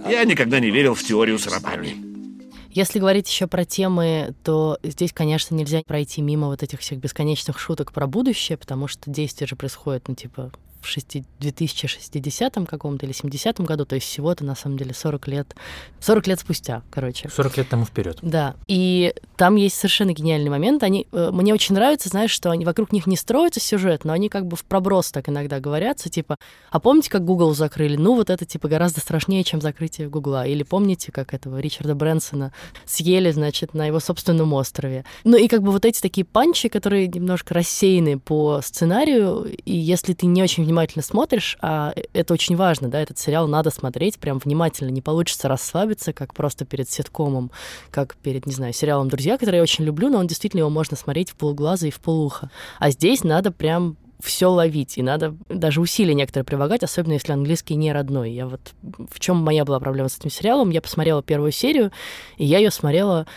Я 0.08 0.24
никогда 0.24 0.60
не 0.60 0.72
верил 0.72 0.94
в 0.94 1.04
теорию 1.04 1.38
с 1.38 1.48
рабами. 1.48 1.96
Если 2.70 3.00
говорить 3.00 3.28
еще 3.28 3.48
про 3.48 3.66
темы, 3.66 4.36
то 4.44 4.78
здесь, 4.84 5.12
конечно, 5.12 5.56
нельзя 5.56 5.82
пройти 5.82 6.22
мимо 6.22 6.48
вот 6.48 6.62
этих 6.62 6.80
всех 6.80 7.00
бесконечных 7.00 7.60
шуток 7.60 7.92
про 7.92 8.06
будущее, 8.06 8.58
потому 8.58 8.88
что 8.88 9.10
действие 9.10 9.48
же 9.48 9.56
происходит, 9.56 10.08
ну, 10.08 10.16
типа, 10.16 10.52
в 10.88 11.42
2060 11.42 12.56
каком-то 12.68 13.06
или 13.06 13.14
70 13.14 13.60
году, 13.62 13.86
то 13.86 13.96
есть 13.96 14.08
всего-то 14.08 14.44
на 14.44 14.56
самом 14.56 14.78
деле 14.78 14.94
40 14.94 15.28
лет, 15.28 15.56
40 16.00 16.28
лет 16.28 16.40
спустя, 16.40 16.84
короче. 16.90 17.30
40 17.30 17.58
лет 17.58 17.70
тому 17.70 17.86
вперед. 17.86 18.20
Да, 18.22 18.56
и 18.68 19.14
там 19.36 19.56
есть 19.56 19.76
совершенно 19.76 20.14
гениальный 20.14 20.50
момент. 20.50 20.84
Они, 20.84 21.08
э, 21.12 21.30
мне 21.32 21.54
очень 21.54 21.76
нравится, 21.76 22.10
знаешь, 22.10 22.32
что 22.32 22.52
они 22.52 22.66
вокруг 22.66 22.92
них 22.92 23.08
не 23.08 23.18
строится 23.18 23.60
сюжет, 23.60 24.06
но 24.06 24.14
они 24.14 24.30
как 24.30 24.48
бы 24.48 24.56
в 24.56 24.64
проброс 24.64 25.12
так 25.12 25.30
иногда 25.30 25.60
говорятся, 25.60 26.10
типа, 26.10 26.38
а 26.72 26.80
помните, 26.80 27.10
как 27.10 27.26
Google 27.26 27.54
закрыли? 27.54 27.96
Ну, 27.98 28.16
вот 28.16 28.30
это, 28.30 28.46
типа, 28.46 28.68
гораздо 28.68 29.02
страшнее, 29.02 29.44
чем 29.44 29.62
закрытие 29.62 30.10
Гугла. 30.10 30.46
Или 30.48 30.64
помните, 30.64 31.12
как 31.12 31.34
этого 31.34 31.60
Ричарда 31.60 31.96
Брэнсона 31.96 32.54
съели, 32.86 33.32
значит, 33.32 33.74
на 33.74 33.86
его 33.86 34.00
собственном 34.00 34.54
острове. 34.54 35.06
Ну, 35.24 35.38
и 35.38 35.48
как 35.48 35.62
бы 35.62 35.72
вот 35.72 35.86
эти 35.86 36.02
такие 36.02 36.26
панчи, 36.26 36.70
которые 36.70 37.08
немножко 37.08 37.54
рассеяны 37.54 38.20
по 38.20 38.62
сценарию, 38.62 39.46
и 39.66 39.76
если 39.76 40.14
ты 40.14 40.26
не 40.26 40.42
очень 40.44 40.64
внимательно 40.64 40.77
смотришь, 41.02 41.58
а 41.62 41.94
это 42.14 42.34
очень 42.34 42.56
важно, 42.56 42.90
да, 42.90 43.00
этот 43.00 43.18
сериал 43.18 43.48
надо 43.48 43.70
смотреть 43.70 44.20
прям 44.20 44.40
внимательно, 44.40 44.90
не 44.90 45.02
получится 45.02 45.48
расслабиться, 45.48 46.14
как 46.14 46.34
просто 46.34 46.66
перед 46.66 46.90
ситкомом, 46.90 47.52
как 47.92 48.16
перед, 48.18 48.46
не 48.46 48.54
знаю, 48.54 48.74
сериалом 48.74 49.10
«Друзья», 49.10 49.38
который 49.38 49.58
я 49.58 49.62
очень 49.62 49.86
люблю, 49.86 50.10
но 50.10 50.20
он 50.20 50.28
действительно 50.28 50.62
его 50.62 50.70
можно 50.70 50.98
смотреть 50.98 51.32
в 51.32 51.36
полглаза 51.36 51.88
и 51.88 51.92
в 51.92 52.00
полуха. 52.00 52.50
А 52.80 52.92
здесь 52.92 53.24
надо 53.24 53.52
прям 53.52 53.98
все 54.20 54.48
ловить, 54.48 54.98
и 54.98 55.04
надо 55.04 55.36
даже 55.48 55.80
усилия 55.80 56.14
некоторые 56.14 56.46
прилагать, 56.46 56.84
особенно 56.84 57.14
если 57.14 57.34
английский 57.34 57.76
не 57.76 57.92
родной. 57.94 58.32
Я 58.32 58.48
вот 58.48 58.74
в 58.82 59.20
чем 59.20 59.38
моя 59.38 59.64
была 59.64 59.80
проблема 59.80 60.10
с 60.10 60.18
этим 60.18 60.32
сериалом? 60.32 60.72
Я 60.72 60.82
посмотрела 60.82 61.22
первую 61.22 61.52
серию, 61.52 61.92
и 62.38 62.46
я 62.46 62.58
ее 62.58 62.72
смотрела 62.72 63.28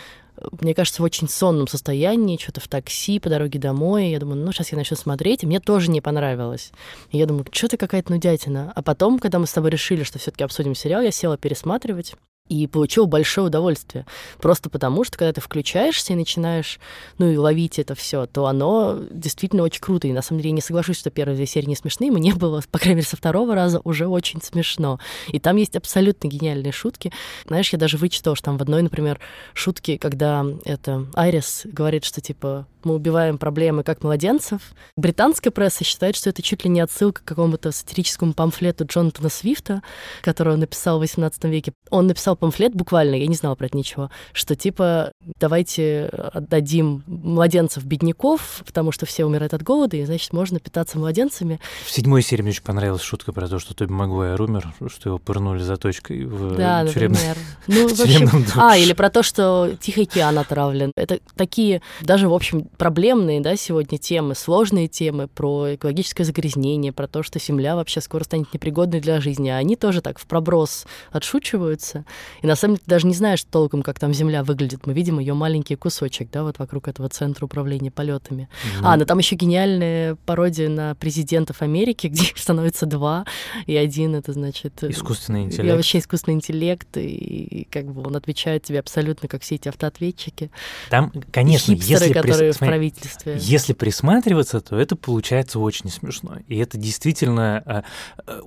мне 0.59 0.73
кажется, 0.73 1.01
в 1.01 1.05
очень 1.05 1.29
сонном 1.29 1.67
состоянии, 1.67 2.37
что-то 2.37 2.61
в 2.61 2.67
такси 2.67 3.19
по 3.19 3.29
дороге 3.29 3.59
домой. 3.59 4.09
Я 4.09 4.19
думаю, 4.19 4.43
ну, 4.43 4.51
сейчас 4.51 4.71
я 4.71 4.77
начну 4.77 4.97
смотреть, 4.97 5.43
и 5.43 5.47
мне 5.47 5.59
тоже 5.59 5.91
не 5.91 6.01
понравилось. 6.01 6.71
И 7.11 7.17
я 7.17 7.25
думаю, 7.25 7.45
что 7.51 7.67
ты 7.67 7.77
какая-то 7.77 8.11
нудятина. 8.11 8.71
А 8.75 8.81
потом, 8.81 9.19
когда 9.19 9.39
мы 9.39 9.47
с 9.47 9.53
тобой 9.53 9.69
решили, 9.69 10.03
что 10.03 10.19
все 10.19 10.31
таки 10.31 10.43
обсудим 10.43 10.75
сериал, 10.75 11.01
я 11.01 11.11
села 11.11 11.37
пересматривать 11.37 12.15
и 12.49 12.67
получил 12.67 13.07
большое 13.07 13.47
удовольствие. 13.47 14.05
Просто 14.39 14.69
потому, 14.69 15.03
что 15.05 15.17
когда 15.17 15.31
ты 15.31 15.39
включаешься 15.41 16.13
и 16.13 16.17
начинаешь, 16.17 16.79
ну, 17.17 17.29
и 17.29 17.37
ловить 17.37 17.79
это 17.79 17.95
все, 17.95 18.25
то 18.25 18.45
оно 18.45 18.99
действительно 19.09 19.63
очень 19.63 19.79
круто. 19.79 20.07
И 20.07 20.11
на 20.11 20.21
самом 20.21 20.41
деле 20.41 20.49
я 20.49 20.55
не 20.55 20.61
соглашусь, 20.61 20.99
что 20.99 21.09
первые 21.09 21.37
две 21.37 21.45
серии 21.45 21.67
не 21.67 21.75
смешные. 21.77 22.11
Мне 22.11 22.33
было, 22.35 22.61
по 22.69 22.77
крайней 22.77 22.97
мере, 22.97 23.07
со 23.07 23.15
второго 23.15 23.55
раза 23.55 23.79
уже 23.85 24.07
очень 24.07 24.41
смешно. 24.41 24.99
И 25.29 25.39
там 25.39 25.55
есть 25.55 25.75
абсолютно 25.75 26.27
гениальные 26.27 26.73
шутки. 26.73 27.13
Знаешь, 27.47 27.71
я 27.71 27.79
даже 27.79 27.97
вычитала, 27.97 28.35
что 28.35 28.45
там 28.45 28.57
в 28.57 28.61
одной, 28.61 28.81
например, 28.81 29.19
шутке, 29.53 29.97
когда 29.97 30.45
это 30.65 31.07
Айрис 31.13 31.61
говорит, 31.65 32.03
что 32.03 32.19
типа 32.19 32.67
мы 32.83 32.95
убиваем 32.95 33.37
проблемы 33.37 33.83
как 33.83 34.03
младенцев. 34.03 34.61
Британская 34.95 35.51
пресса 35.51 35.83
считает, 35.83 36.15
что 36.15 36.29
это 36.29 36.41
чуть 36.41 36.63
ли 36.63 36.69
не 36.69 36.81
отсылка 36.81 37.21
к 37.21 37.25
какому-то 37.25 37.71
сатирическому 37.71 38.33
памфлету 38.33 38.85
Джонатана 38.85 39.29
Свифта, 39.29 39.81
который 40.21 40.53
он 40.53 40.59
написал 40.59 40.99
в 40.99 41.03
XVIII 41.03 41.49
веке. 41.49 41.73
Он 41.89 42.07
написал 42.07 42.30
памфлет 42.35 42.73
буквально, 42.73 43.15
я 43.15 43.27
не 43.27 43.35
знала 43.35 43.55
про 43.55 43.67
это 43.67 43.77
ничего, 43.77 44.09
что 44.33 44.55
типа 44.55 45.11
давайте 45.39 46.05
отдадим 46.33 47.03
младенцев 47.07 47.83
бедняков, 47.83 48.63
потому 48.65 48.91
что 48.91 49.05
все 49.05 49.25
умирают 49.25 49.53
от 49.53 49.63
голода, 49.63 49.97
и 49.97 50.05
значит 50.05 50.33
можно 50.33 50.59
питаться 50.59 50.97
младенцами. 50.97 51.59
В 51.85 51.91
седьмой 51.91 52.21
серии 52.21 52.41
мне 52.41 52.51
очень 52.51 52.63
понравилась 52.63 53.01
шутка 53.01 53.33
про 53.33 53.47
то, 53.47 53.59
что 53.59 53.73
Тоби 53.73 53.91
Магуайр 53.91 54.41
умер, 54.41 54.73
что 54.87 55.09
его 55.09 55.17
пырнули 55.17 55.61
заточкой 55.61 56.25
в 56.25 56.55
да, 56.55 56.85
тюремном, 56.85 57.17
например. 57.17 57.37
Ну, 57.67 57.87
в 57.95 57.99
общем, 57.99 58.45
а, 58.55 58.77
или 58.77 58.93
про 58.93 59.09
то, 59.09 59.23
что 59.23 59.71
Тихий 59.79 60.03
океан 60.03 60.37
отравлен. 60.37 60.91
Это 60.95 61.19
такие, 61.35 61.81
даже, 62.01 62.29
в 62.29 62.33
общем, 62.33 62.65
проблемные, 62.77 63.41
да, 63.41 63.55
сегодня 63.55 63.97
темы, 63.97 64.35
сложные 64.35 64.87
темы 64.87 65.27
про 65.27 65.75
экологическое 65.75 66.25
загрязнение, 66.25 66.91
про 66.91 67.07
то, 67.07 67.23
что 67.23 67.39
Земля 67.39 67.75
вообще 67.75 68.01
скоро 68.01 68.23
станет 68.23 68.53
непригодной 68.53 68.99
для 68.99 69.21
жизни, 69.21 69.49
а 69.49 69.57
они 69.57 69.75
тоже 69.75 70.01
так 70.01 70.19
в 70.19 70.25
проброс 70.25 70.85
отшучиваются. 71.11 72.05
И 72.41 72.47
на 72.47 72.55
самом 72.55 72.75
деле 72.75 72.83
ты 72.85 72.89
даже 72.89 73.07
не 73.07 73.13
знаешь 73.13 73.43
толком, 73.43 73.81
как 73.83 73.99
там 73.99 74.13
Земля 74.13 74.43
выглядит. 74.43 74.85
Мы 74.85 74.93
видим 74.93 75.19
ее 75.19 75.33
маленький 75.33 75.75
кусочек, 75.75 76.29
да, 76.31 76.43
вот 76.43 76.59
вокруг 76.59 76.87
этого 76.87 77.09
центра 77.09 77.45
управления 77.45 77.91
полетами. 77.91 78.49
Mm-hmm. 78.51 78.81
А, 78.83 78.97
ну 78.97 79.05
там 79.05 79.17
еще 79.17 79.35
гениальная 79.35 80.15
пародия 80.25 80.69
на 80.69 80.95
президентов 80.95 81.61
Америки, 81.61 82.07
где 82.11 82.23
их 82.23 82.37
становится 82.37 82.85
два, 82.85 83.25
и 83.65 83.75
один 83.75 84.15
это 84.15 84.33
значит... 84.33 84.83
Искусственный 84.83 85.43
интеллект. 85.43 85.75
Вообще 85.75 85.99
искусственный 85.99 86.35
интеллект, 86.35 86.97
и, 86.97 87.01
и 87.01 87.63
как 87.65 87.85
бы 87.85 88.07
он 88.07 88.15
отвечает 88.15 88.63
тебе 88.63 88.79
абсолютно 88.79 89.27
как 89.27 89.41
все 89.41 89.55
эти 89.55 89.67
автоответчики. 89.67 90.51
Там, 90.89 91.11
конечно, 91.31 91.73
хипстеры, 91.73 92.05
если, 92.05 92.13
которые 92.13 92.51
прис... 92.51 92.55
в 92.55 92.59
правительстве. 92.59 93.37
если 93.39 93.73
присматриваться, 93.73 94.61
то 94.61 94.77
это 94.77 94.95
получается 94.95 95.59
очень 95.59 95.89
смешно. 95.89 96.37
И 96.47 96.57
это 96.57 96.77
действительно... 96.77 97.63
А, 97.65 97.83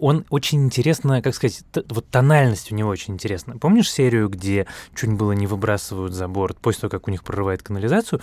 он 0.01 0.25
очень 0.31 0.65
интересно, 0.65 1.23
как 1.23 1.35
сказать, 1.35 1.63
вот 1.89 2.09
тональность 2.09 2.73
у 2.73 2.75
него 2.75 2.91
очень 2.91 3.15
интересная. 3.15 3.57
Помнишь 3.65 3.91
серию, 3.91 4.29
где 4.29 4.67
чуть 4.95 5.15
было 5.15 5.33
не 5.33 5.47
выбрасывают 5.47 6.13
за 6.13 6.29
борт 6.29 6.59
после 6.59 6.83
того, 6.83 6.91
как 6.91 7.09
у 7.09 7.11
них 7.11 7.25
прорывает 7.25 7.63
канализацию, 7.63 8.21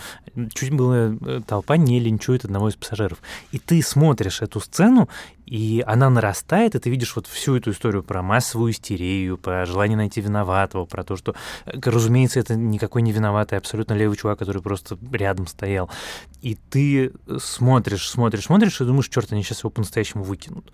чуть 0.54 0.70
было 0.70 1.18
э, 1.20 1.40
толпа 1.44 1.76
не 1.76 1.98
линчует 1.98 2.44
одного 2.44 2.68
из 2.68 2.76
пассажиров. 2.76 3.18
И 3.50 3.58
ты 3.58 3.82
смотришь 3.82 4.40
эту 4.40 4.60
сцену, 4.60 5.08
и 5.44 5.82
она 5.84 6.10
нарастает, 6.10 6.76
и 6.76 6.78
ты 6.78 6.90
видишь 6.90 7.16
вот 7.16 7.26
всю 7.26 7.56
эту 7.56 7.72
историю 7.72 8.04
про 8.04 8.22
массовую 8.22 8.70
истерию, 8.70 9.36
про 9.36 9.66
желание 9.66 9.96
найти 9.96 10.20
виноватого, 10.20 10.84
про 10.84 11.02
то, 11.02 11.16
что, 11.16 11.34
э, 11.66 11.72
разумеется, 11.82 12.38
это 12.38 12.54
никакой 12.54 13.02
не 13.02 13.10
виноватый, 13.10 13.58
абсолютно 13.58 13.94
левый 13.94 14.16
чувак, 14.16 14.38
который 14.38 14.62
просто 14.62 14.96
рядом 15.10 15.48
стоял. 15.48 15.90
И 16.40 16.54
ты 16.54 17.12
смотришь, 17.40 18.08
смотришь, 18.08 18.44
смотришь, 18.44 18.80
и 18.80 18.84
думаешь, 18.84 19.08
черт, 19.08 19.32
они 19.32 19.42
сейчас 19.42 19.64
его 19.64 19.70
по-настоящему 19.70 20.22
выкинут. 20.22 20.72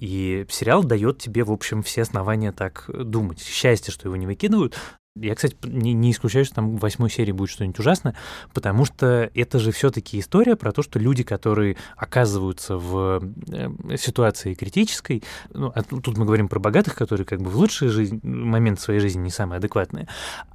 И 0.00 0.46
сериал 0.48 0.84
дает 0.84 1.18
тебе, 1.18 1.44
в 1.44 1.52
общем, 1.52 1.82
все 1.82 2.02
основания 2.02 2.52
так 2.52 2.88
думать. 2.88 3.42
Счастье, 3.42 3.92
что 3.92 4.08
его 4.08 4.16
не 4.16 4.26
выкидывают, 4.26 4.74
я, 5.16 5.34
кстати, 5.34 5.56
не, 5.64 5.92
не 5.94 6.10
исключаю, 6.10 6.44
что 6.44 6.56
там 6.56 6.76
в 6.76 6.80
восьмой 6.80 7.10
серии 7.10 7.32
будет 7.32 7.50
что-нибудь 7.50 7.78
ужасное, 7.78 8.14
потому 8.52 8.84
что 8.84 9.30
это 9.34 9.58
же 9.58 9.72
все-таки 9.72 10.20
история 10.20 10.56
про 10.56 10.72
то, 10.72 10.82
что 10.82 10.98
люди, 10.98 11.22
которые 11.22 11.76
оказываются 11.96 12.76
в 12.76 13.22
э, 13.50 13.96
ситуации 13.96 14.54
критической, 14.54 15.24
ну, 15.52 15.72
а 15.74 15.82
тут 15.82 16.18
мы 16.18 16.26
говорим 16.26 16.48
про 16.48 16.60
богатых, 16.60 16.94
которые 16.94 17.24
как 17.24 17.40
бы 17.40 17.50
в 17.50 17.56
лучший 17.56 17.88
жизнь, 17.88 18.20
момент 18.22 18.78
своей 18.80 19.00
жизни 19.00 19.20
не 19.20 19.30
самые 19.30 19.56
адекватные, 19.58 20.06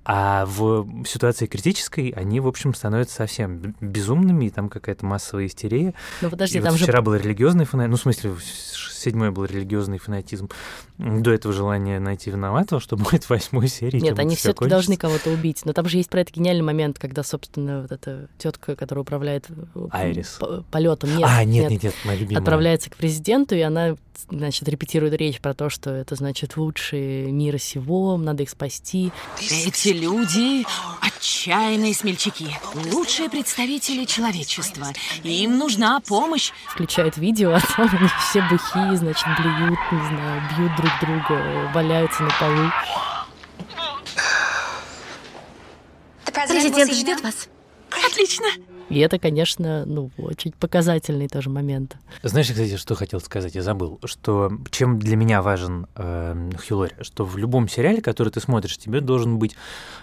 а 0.05 0.45
в 0.45 1.05
ситуации 1.05 1.47
критической 1.47 2.09
они, 2.09 2.39
в 2.39 2.47
общем, 2.47 2.73
становятся 2.75 3.15
совсем 3.15 3.75
безумными, 3.81 4.45
и 4.45 4.49
там 4.51 4.69
какая-то 4.69 5.05
массовая 5.05 5.47
истерия. 5.47 5.95
Ну, 6.21 6.29
подожди, 6.29 6.59
и 6.59 6.61
там 6.61 6.71
вот 6.71 6.79
же... 6.79 6.85
вчера 6.85 7.01
был 7.01 7.15
религиозный 7.15 7.65
фанатизм, 7.65 7.91
ну, 7.91 7.97
в 7.97 8.01
смысле, 8.01 8.35
седьмой 9.01 9.31
был 9.31 9.45
религиозный 9.45 9.97
фанатизм, 9.97 10.49
до 10.97 11.31
этого 11.31 11.53
желание 11.53 11.99
найти 11.99 12.29
виноватого, 12.29 12.79
что 12.79 12.95
будет 12.95 13.23
в 13.23 13.29
восьмой 13.29 13.67
серии. 13.67 13.99
Нет, 13.99 14.19
они 14.19 14.35
все-таки 14.35 14.69
должны 14.69 14.97
кого-то 14.97 15.31
убить. 15.31 15.61
Но 15.65 15.73
там 15.73 15.87
же 15.87 15.97
есть 15.97 16.09
про 16.09 16.21
это 16.21 16.31
гениальный 16.31 16.63
момент, 16.63 16.99
когда, 16.99 17.23
собственно, 17.23 17.81
вот 17.81 17.91
эта 17.91 18.27
тетка, 18.37 18.75
которая 18.75 19.01
управляет 19.01 19.47
э, 19.49 19.87
Айрис. 19.91 20.39
полетом, 20.69 21.15
нет, 21.15 21.27
а, 21.29 21.43
нет, 21.43 21.69
нет, 21.69 21.83
нет, 21.83 21.95
моя 22.05 22.19
любимая. 22.19 22.41
отправляется 22.41 22.89
к 22.89 22.95
президенту, 22.95 23.55
и 23.55 23.61
она, 23.61 23.95
значит, 24.29 24.67
репетирует 24.69 25.13
речь 25.13 25.39
про 25.39 25.53
то, 25.53 25.69
что 25.69 25.89
это, 25.89 26.15
значит, 26.15 26.57
лучшие 26.57 27.31
мира 27.31 27.57
сего, 27.57 28.17
надо 28.17 28.43
их 28.43 28.49
спасти. 28.49 29.11
Эти 29.39 29.89
люди— 29.89 30.65
отчаянные 31.01 31.93
смельчаки, 31.93 32.47
лучшие 32.91 33.29
представители 33.29 34.05
человечества. 34.05 34.87
Им 35.23 35.57
нужна 35.57 35.99
помощь. 36.01 36.51
Включает 36.69 37.17
видео, 37.17 37.53
а 37.53 37.59
там 37.59 37.89
они 37.91 38.07
все 38.19 38.41
бухие, 38.49 38.90
значит, 38.95 39.25
блюют, 39.37 39.79
не 39.91 40.07
знаю, 40.07 40.41
бьют 40.55 40.71
друг 40.77 40.91
друга, 41.01 41.71
валяются 41.73 42.23
на 42.23 42.29
полу. 42.39 42.71
Президент 46.47 46.93
ждет 46.93 47.21
вас. 47.21 47.47
Отлично. 48.05 48.47
И 48.91 48.99
это, 48.99 49.19
конечно, 49.19 49.85
ну, 49.85 50.11
очень 50.17 50.51
показательный 50.51 51.29
тоже 51.29 51.49
момент. 51.49 51.95
Знаешь, 52.23 52.49
кстати, 52.49 52.75
что 52.75 52.93
хотел 52.95 53.21
сказать, 53.21 53.55
я 53.55 53.63
забыл, 53.63 54.01
что 54.03 54.51
чем 54.69 54.99
для 54.99 55.15
меня 55.15 55.41
важен 55.41 55.87
э, 55.95 56.49
Хью 56.67 56.79
Лори, 56.79 56.95
что 56.99 57.23
в 57.23 57.37
любом 57.37 57.69
сериале, 57.69 58.01
который 58.01 58.33
ты 58.33 58.41
смотришь, 58.41 58.77
тебе 58.77 58.99
должен 58.99 59.39
быть, 59.39 59.55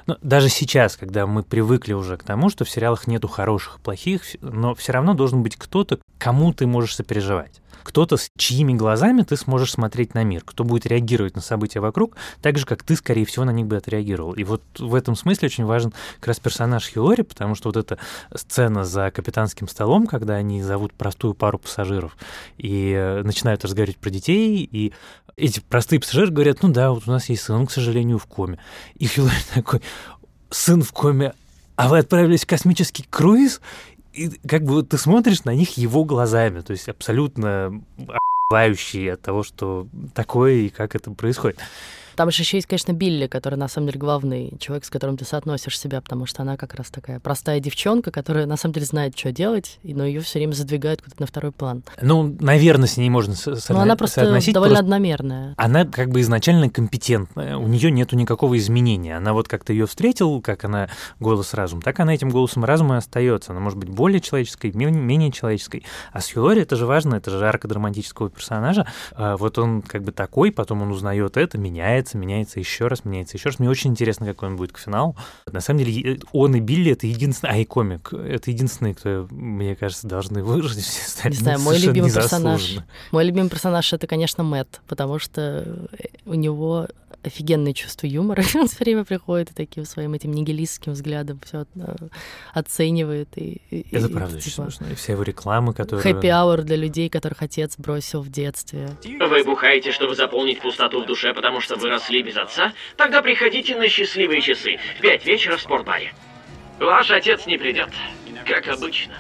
ну, 0.07 0.17
даже 0.23 0.49
сейчас, 0.49 0.97
когда 0.97 1.27
мы 1.27 1.43
привыкли 1.43 1.93
уже 1.93 2.17
к 2.17 2.25
тому, 2.25 2.49
что 2.49 2.65
в 2.65 2.71
сериалах 2.71 3.07
нету 3.07 3.29
хороших 3.29 3.79
плохих, 3.81 4.23
но 4.41 4.75
все 4.75 4.93
равно 4.93 5.13
должен 5.13 5.43
быть 5.43 5.57
кто-то, 5.57 5.99
кому 6.17 6.55
ты 6.55 6.67
можешь 6.67 6.95
сопереживать 6.95 7.61
кто-то, 7.83 8.17
с 8.17 8.31
чьими 8.37 8.75
глазами 8.75 9.23
ты 9.23 9.37
сможешь 9.37 9.73
смотреть 9.73 10.15
на 10.15 10.25
мир, 10.25 10.43
кто 10.45 10.65
будет 10.65 10.87
реагировать 10.87 11.35
на 11.35 11.43
события 11.43 11.81
вокруг, 11.81 12.17
так 12.43 12.59
же, 12.59 12.67
как 12.67 12.83
ты, 12.83 12.97
скорее 12.97 13.25
всего, 13.25 13.45
на 13.45 13.51
них 13.51 13.67
бы 13.67 13.77
отреагировал. 13.77 14.33
И 14.33 14.45
вот 14.45 14.63
в 14.79 14.95
этом 14.95 15.17
смысле 15.17 15.47
очень 15.47 15.65
важен 15.65 15.93
как 16.21 16.29
раз 16.29 16.41
персонаж 16.41 16.87
Хилори, 16.87 17.23
потому 17.23 17.55
что 17.55 17.69
вот 17.69 17.77
эта 17.77 17.99
сцена 18.35 18.85
за 18.85 19.11
капитанским 19.11 19.69
столом, 19.69 20.07
когда 20.07 20.35
они 20.35 20.63
зовут 20.63 20.93
простую 20.93 21.35
пару 21.35 21.59
пассажиров 21.59 22.17
и 22.57 22.93
э, 22.93 23.23
начинают 23.23 23.65
разговаривать 23.65 23.99
про 23.99 24.11
детей, 24.11 24.69
и 24.71 24.93
эти 25.37 25.61
простые 25.61 26.01
пассажиры 26.01 26.31
говорят, 26.31 26.63
ну 26.63 26.71
да, 26.71 26.91
вот 26.91 27.05
у 27.07 27.11
нас 27.11 27.29
есть 27.29 27.43
сын, 27.43 27.57
он, 27.57 27.67
к 27.67 27.71
сожалению, 27.71 28.19
в 28.19 28.27
коме. 28.27 28.59
И 28.97 29.07
Хилори 29.07 29.35
такой, 29.55 29.81
сын 30.51 30.83
в 30.83 30.93
коме, 30.93 31.35
а 31.77 31.89
вы 31.89 31.99
отправились 31.99 32.43
в 32.43 32.47
космический 32.47 33.05
круиз? 33.09 33.61
И 34.13 34.31
как 34.47 34.65
бы 34.65 34.83
ты 34.83 34.99
смотришь 34.99 35.45
на 35.45 35.55
них 35.55 35.77
его 35.77 36.05
глазами, 36.05 36.61
то 36.61 36.73
есть 36.73 36.89
абсолютно 36.89 37.83
охуевающие 38.51 39.13
от 39.13 39.23
того, 39.23 39.43
что 39.43 39.87
такое 40.15 40.55
и 40.55 40.69
как 40.69 40.95
это 40.95 41.11
происходит. 41.11 41.59
Там 42.19 42.33
же 42.33 42.43
еще 42.43 42.57
есть, 42.57 42.67
конечно, 42.67 42.93
Билли, 42.93 43.29
который 43.29 43.55
на 43.55 43.69
самом 43.69 43.87
деле 43.87 44.01
главный 44.01 44.53
человек, 44.59 44.85
с 44.85 44.91
которым 44.91 45.17
ты 45.17 45.25
соотносишь 45.25 45.79
себя, 45.79 46.01
потому 46.01 46.27
что 46.27 46.43
она 46.43 46.57
как 46.57 46.75
раз 46.75 46.89
такая 46.91 47.21
простая 47.21 47.61
девчонка, 47.61 48.11
которая 48.11 48.45
на 48.47 48.57
самом 48.57 48.73
деле 48.75 48.87
знает, 48.87 49.17
что 49.17 49.31
делать, 49.31 49.79
но 49.85 50.05
ее 50.05 50.19
все 50.23 50.41
время 50.41 50.51
задвигают 50.53 51.01
куда-то 51.01 51.23
на 51.23 51.27
второй 51.29 51.53
план. 51.53 51.85
Ну, 52.03 52.37
наверное, 52.41 52.89
с 52.89 52.97
ней 52.97 53.09
можно 53.09 53.37
со- 53.37 53.55
со- 53.55 53.73
Но 53.73 53.79
она 53.83 53.95
просто 53.95 54.23
соотносить. 54.23 54.53
довольно 54.53 54.75
просто 54.75 54.85
одномерная. 54.87 55.55
Она 55.57 55.85
как 55.85 56.11
бы 56.11 56.21
изначально 56.23 56.69
компетентная, 56.69 57.57
у 57.57 57.69
нее 57.69 57.93
нету 57.93 58.17
никакого 58.17 58.59
изменения. 58.59 59.17
Она 59.17 59.33
вот 59.33 59.47
как-то 59.47 59.73
ее 59.73 59.87
встретил, 59.87 60.43
как 60.43 60.65
она 60.65 60.89
голос 61.21 61.55
разум, 61.55 61.81
так 61.81 62.01
она 62.01 62.13
этим 62.15 62.31
голосом 62.31 62.65
разума 62.65 62.97
и 62.97 62.99
остается. 62.99 63.53
Она 63.53 63.61
может 63.61 63.79
быть 63.79 63.91
более 63.91 64.19
человеческой, 64.21 64.73
менее, 64.73 65.31
человеческой. 65.31 65.85
А 66.13 66.21
с 66.21 66.27
Хилори 66.27 66.63
это 66.63 66.75
же 66.75 66.85
важно, 66.85 67.15
это 67.15 67.31
же 67.31 67.47
арка 67.47 67.69
драматического 67.69 68.29
персонажа. 68.29 68.89
А 69.15 69.37
вот 69.37 69.57
он 69.59 69.83
как 69.83 70.03
бы 70.03 70.11
такой, 70.11 70.51
потом 70.51 70.83
он 70.83 70.91
узнает 70.91 71.37
это, 71.37 71.59
меняется, 72.17 72.39
меняется 72.39 72.61
еще 72.61 72.87
раз, 72.87 73.05
меняется 73.05 73.37
еще 73.37 73.49
раз. 73.49 73.59
Мне 73.59 73.69
очень 73.69 73.91
интересно, 73.91 74.27
какой 74.27 74.49
он 74.49 74.57
будет 74.57 74.73
к 74.73 74.79
финалу. 74.79 75.17
На 75.51 75.61
самом 75.61 75.85
деле, 75.85 76.21
он 76.33 76.55
и 76.55 76.61
Билли 76.61 76.93
это 76.93 77.07
единственный, 77.07 77.51
а 77.51 77.57
и 77.57 77.65
комик, 77.65 78.13
это 78.13 78.51
единственные, 78.51 78.95
кто, 78.95 79.27
мне 79.31 79.77
кажется, 79.77 80.07
должны 80.07 80.43
выжить. 80.43 80.85
Все 80.85 81.29
Не 81.29 81.35
знаю, 81.35 81.61
мой 81.61 81.79
любимый 81.79 82.13
персонаж. 82.13 82.79
Мой 83.11 83.25
любимый 83.25 83.51
персонаж 83.51 83.93
это, 83.93 84.07
конечно, 84.07 84.45
Мэтт, 84.45 84.81
потому 84.87 85.19
что 85.19 85.89
у 86.25 86.35
него 86.35 86.89
офигенное 87.25 87.73
чувство 87.73 88.07
юмора. 88.07 88.43
Он 88.55 88.69
все 88.69 88.79
время 88.81 89.05
приходит 89.05 89.51
и 89.51 89.55
таким 89.55 89.85
своим 89.85 90.15
этим 90.15 90.33
нигилистским 90.33 90.93
взглядом 90.93 91.41
все 91.45 91.65
оценивает. 92.53 93.29
И, 93.37 93.61
и- 93.71 93.87
Это 93.95 94.07
и, 94.07 94.13
правда 94.13 94.37
очень 94.37 94.51
типа, 94.51 94.71
смешно. 94.71 94.87
И 94.91 94.95
вся 94.95 95.13
его 95.13 95.23
реклама, 95.23 95.73
которая... 95.73 96.03
Хэппи-аур 96.05 96.63
для 96.63 96.77
людей, 96.77 97.09
которых 97.09 97.43
отец 97.43 97.75
бросил 97.79 98.23
в 98.23 98.31
детстве. 98.31 98.91
Вы 99.05 99.45
бухаете, 99.45 99.93
чтобы 99.93 100.15
заполнить 100.15 100.61
пустоту 100.61 101.03
в 101.03 101.07
душе, 101.07 101.35
потому 101.35 101.61
что 101.61 101.77
вы 101.77 101.89
росли 101.89 102.23
без 102.23 102.37
отца? 102.37 102.73
Тогда 102.97 103.23
приходите 103.23 103.77
на 103.77 103.89
счастливые 103.89 104.41
часы 104.41 104.79
в 104.99 105.01
пять 105.01 105.25
вечера 105.27 105.57
в 105.57 105.61
спортбаре. 105.61 106.13
Ваш 106.79 107.11
отец 107.11 107.47
не 107.47 107.59
придет, 107.59 107.91
как 108.47 108.69
обычно. 108.69 109.15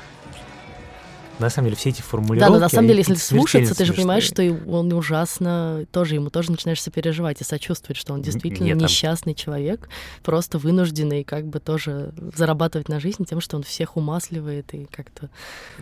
На 1.39 1.51
самом 1.51 1.67
деле, 1.67 1.77
все 1.77 1.91
эти 1.91 1.99
Да, 2.01 2.05
формулировки... 2.09 2.53
но 2.53 2.59
на 2.59 2.69
самом 2.69 2.89
деле, 2.89 2.99
если 3.01 3.15
слушаться, 3.15 3.75
ты 3.75 3.85
же 3.85 3.93
понимаешь, 3.93 4.25
что 4.25 4.43
он 4.43 4.93
ужасно, 4.93 5.87
тоже 5.93 6.15
ему 6.17 6.31
тоже 6.31 6.51
начинаешь 6.51 6.83
сопереживать 6.83 7.41
и 7.41 7.45
сочувствовать, 7.45 7.97
что 7.97 8.13
он 8.13 8.23
действительно 8.23 8.67
нет, 8.67 8.79
там- 8.79 8.85
несчастный 8.87 9.35
человек, 9.35 9.89
просто 10.23 10.59
вынужденный 10.59 11.25
как 11.25 11.47
бы 11.47 11.61
тоже 11.61 12.13
зарабатывать 12.37 12.89
на 12.89 13.01
жизнь 13.01 13.25
тем, 13.25 13.41
что 13.41 13.57
он 13.57 13.63
всех 13.63 13.97
умасливает 13.97 14.75
и 14.75 14.87
как-то 14.91 15.31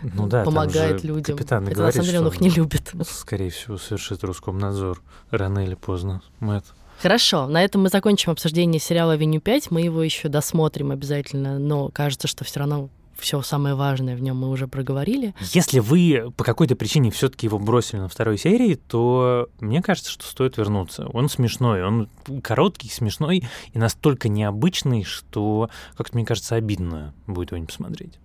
Ну 0.01 0.27
да, 0.27 0.43
там 0.43 0.53
помогает 0.53 1.03
людям. 1.03 1.37
капитан 1.37 1.63
Хотя 1.65 1.69
на 1.71 1.75
говорит, 1.75 1.95
самом 1.95 2.05
деле 2.07 2.19
он 2.21 2.27
их 2.27 2.39
не 2.41 2.49
любит. 2.49 2.91
Скорее 3.09 3.49
всего, 3.49 3.77
совершит 3.77 4.23
Роскомнадзор 4.23 5.01
рано 5.31 5.59
или 5.59 5.75
поздно. 5.75 6.21
Мэтт. 6.39 6.65
Хорошо, 7.01 7.45
на 7.47 7.63
этом 7.63 7.83
мы 7.83 7.89
закончим 7.89 8.31
обсуждение 8.31 8.79
сериала 8.79 9.13
«Авеню 9.13 9.39
5». 9.39 9.67
Мы 9.69 9.81
его 9.81 10.01
еще 10.01 10.29
досмотрим 10.29 10.89
обязательно, 10.89 11.59
но 11.59 11.89
кажется, 11.89 12.27
что 12.27 12.43
все 12.43 12.59
равно 12.61 12.89
все 13.17 13.41
самое 13.41 13.75
важное 13.75 14.15
в 14.15 14.21
нем 14.21 14.37
мы 14.37 14.49
уже 14.49 14.67
проговорили. 14.67 15.33
Если 15.53 15.79
вы 15.79 16.31
по 16.35 16.43
какой-то 16.43 16.75
причине 16.75 17.11
все-таки 17.11 17.47
его 17.47 17.59
бросили 17.59 17.99
на 17.99 18.09
второй 18.09 18.37
серии, 18.37 18.75
то 18.75 19.49
мне 19.59 19.81
кажется, 19.81 20.11
что 20.11 20.25
стоит 20.25 20.57
вернуться. 20.57 21.07
Он 21.13 21.29
смешной, 21.29 21.83
он 21.83 22.09
короткий, 22.43 22.89
смешной 22.89 23.43
и 23.73 23.79
настолько 23.79 24.29
необычный, 24.29 25.03
что, 25.03 25.69
как-то 25.95 26.15
мне 26.15 26.25
кажется, 26.25 26.55
обидно 26.55 27.13
будет 27.25 27.51
его 27.51 27.59
не 27.59 27.65
посмотреть. 27.65 28.19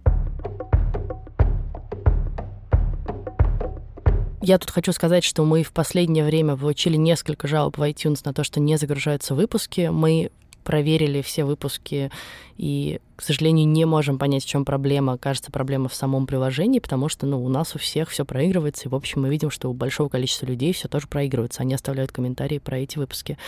Я 4.45 4.59
тут 4.59 4.71
хочу 4.71 4.91
сказать, 4.93 5.23
что 5.23 5.45
мы 5.45 5.63
в 5.63 5.73
последнее 5.73 6.25
время 6.25 6.57
получили 6.57 6.97
несколько 6.97 7.47
жалоб 7.47 7.79
в 7.79 7.83
iTunes 7.83 8.23
на 8.25 8.35
то, 8.35 8.43
что 8.43 8.59
не 8.59 8.77
загружаются 8.77 9.37
выпуски. 9.37 9.89
Мы 9.93 10.33
проверили 10.63 11.23
все 11.23 11.45
выпуски 11.45 12.11
и, 12.57 13.01
к 13.17 13.23
сожалению, 13.23 13.69
не 13.69 13.85
можем 13.85 14.19
понять, 14.19 14.45
в 14.45 14.49
чем 14.49 14.65
проблема. 14.65 15.19
Кажется, 15.19 15.51
проблема 15.51 15.89
в 15.89 15.95
самом 15.95 16.27
приложении, 16.27 16.79
потому 16.79 17.09
что 17.09 17.27
ну, 17.27 17.43
у 17.45 17.49
нас 17.49 17.75
у 17.75 17.79
всех 17.79 18.11
все 18.11 18.25
проигрывается, 18.25 18.85
и, 18.85 18.89
в 18.89 18.95
общем, 18.95 19.23
мы 19.23 19.31
видим, 19.31 19.51
что 19.51 19.71
у 19.71 19.75
большого 19.75 20.09
количества 20.09 20.47
людей 20.47 20.73
все 20.73 20.89
тоже 20.89 21.07
проигрывается. 21.07 21.63
Они 21.63 21.75
оставляют 21.75 22.13
комментарии 22.13 22.59
про 22.59 22.79
эти 22.79 22.99
выпуски. 22.99 23.39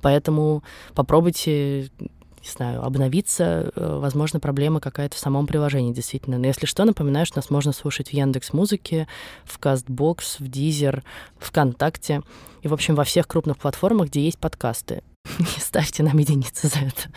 Поэтому 0.00 0.62
попробуйте 0.94 1.90
не 2.42 2.48
знаю, 2.48 2.82
обновиться, 2.82 3.70
э, 3.74 3.98
возможно, 4.00 4.40
проблема 4.40 4.80
какая-то 4.80 5.16
в 5.16 5.18
самом 5.18 5.46
приложении, 5.46 5.92
действительно. 5.92 6.38
Но 6.38 6.46
если 6.46 6.66
что, 6.66 6.84
напоминаю, 6.84 7.26
что 7.26 7.38
нас 7.38 7.50
можно 7.50 7.72
слушать 7.72 8.08
в 8.08 8.12
Яндекс 8.12 8.52
Музыке, 8.52 9.06
в 9.44 9.58
Castbox, 9.58 10.36
в 10.38 10.42
Deezer, 10.42 11.02
ВКонтакте 11.38 12.22
и, 12.62 12.68
в 12.68 12.72
общем, 12.72 12.94
во 12.94 13.04
всех 13.04 13.28
крупных 13.28 13.58
платформах, 13.58 14.08
где 14.08 14.24
есть 14.24 14.38
подкасты. 14.38 15.02
Не 15.38 15.60
ставьте 15.60 16.02
нам 16.02 16.16
единицы 16.16 16.68
за 16.68 16.78
это. 16.78 17.10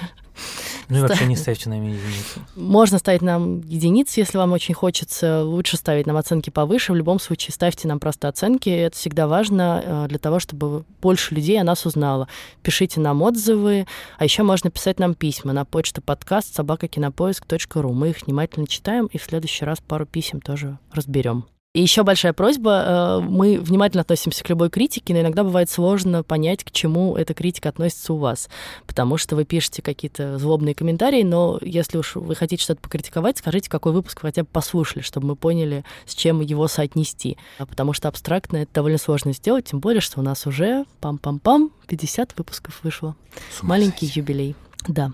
Ну 0.90 0.98
и 0.98 1.02
вообще 1.02 1.26
не 1.26 1.36
ставьте 1.36 1.70
нам 1.70 1.84
единицы. 1.84 2.40
Можно 2.56 3.00
ставить 3.00 3.22
нам 3.22 3.62
единицы, 3.62 4.20
если 4.20 4.38
вам 4.38 4.52
очень 4.52 4.74
хочется. 4.74 5.44
Лучше 5.44 5.78
ставить 5.78 6.08
нам 6.08 6.18
оценки 6.18 6.50
повыше. 6.50 6.92
В 6.92 6.96
любом 6.96 7.20
случае, 7.20 7.54
ставьте 7.54 7.88
нам 7.88 8.00
просто 8.00 8.28
оценки. 8.28 8.70
Это 8.70 8.98
всегда 8.98 9.28
важно 9.28 9.82
э, 9.84 10.08
для 10.10 10.20
того, 10.20 10.40
чтобы 10.40 10.86
больше 11.02 11.36
людей 11.36 11.60
о 11.60 11.64
нас 11.64 11.86
узнало. 11.86 12.28
Пишите 12.62 13.00
нам 13.00 13.22
отзывы. 13.22 13.88
А 14.18 14.24
еще 14.24 14.44
можно 14.44 14.70
писать 14.70 15.00
нам 15.00 15.16
письма 15.16 15.54
на 15.54 15.66
почту 15.66 16.02
подкаст 16.02 16.56
собакакинопоиск.ру. 16.56 17.94
Мы 17.94 18.10
их 18.10 18.22
внимательно 18.26 18.68
читаем 18.68 19.08
и 19.08 19.18
в 19.18 19.24
следующий 19.24 19.66
раз 19.66 19.80
пару 19.80 20.06
писем 20.06 20.42
тоже 20.42 20.78
разберем. 20.92 21.46
И 21.74 21.82
еще 21.82 22.04
большая 22.04 22.34
просьба. 22.34 22.84
Э, 22.86 23.20
мы 23.20 23.60
внимательно 23.60 24.02
относимся 24.02 24.44
к 24.44 24.50
любой 24.50 24.70
критике, 24.70 25.12
но 25.16 25.22
иногда 25.22 25.44
бывает 25.44 25.72
сложно 25.72 26.22
понять, 26.22 26.64
к 26.64 26.70
чему 26.70 27.16
эта 27.16 27.34
критика 27.34 27.70
относится 27.70 28.14
у 28.14 28.18
вас. 28.18 28.48
Потому 28.86 29.18
что 29.18 29.36
вы 29.36 29.44
пишете 29.44 29.82
какие-то 29.82 30.38
злобные 30.38 30.76
комментарии, 30.76 31.24
но 31.24 31.58
если 31.64 31.98
уж 31.98 32.16
вы 32.16 32.36
хотите 32.36 32.62
что-то 32.62 32.80
покритиковать, 32.80 33.40
скажите, 33.40 33.72
какой 33.72 33.92
выпуск 33.92 34.22
вы 34.22 34.30
хотя 34.30 34.44
бы 34.44 34.50
послушали, 34.52 35.02
чтобы 35.02 35.26
мы 35.26 35.36
поняли, 35.36 35.84
с 36.06 36.14
чем 36.14 36.42
его 36.42 36.68
соотнести. 36.68 37.38
А 37.58 37.66
потому 37.66 37.94
что 37.94 38.08
абстрактно 38.08 38.58
это 38.58 38.72
довольно 38.72 39.00
сложно 39.00 39.34
сделать, 39.34 39.66
тем 39.66 39.80
более, 39.80 40.02
что 40.02 40.20
у 40.20 40.24
нас 40.24 40.46
уже 40.46 40.86
пам-пам-пам 41.02 41.72
50 41.88 42.38
выпусков 42.38 42.82
вышло. 42.84 43.16
Маленький 43.64 44.12
юбилей. 44.14 44.56
Да. 44.88 45.12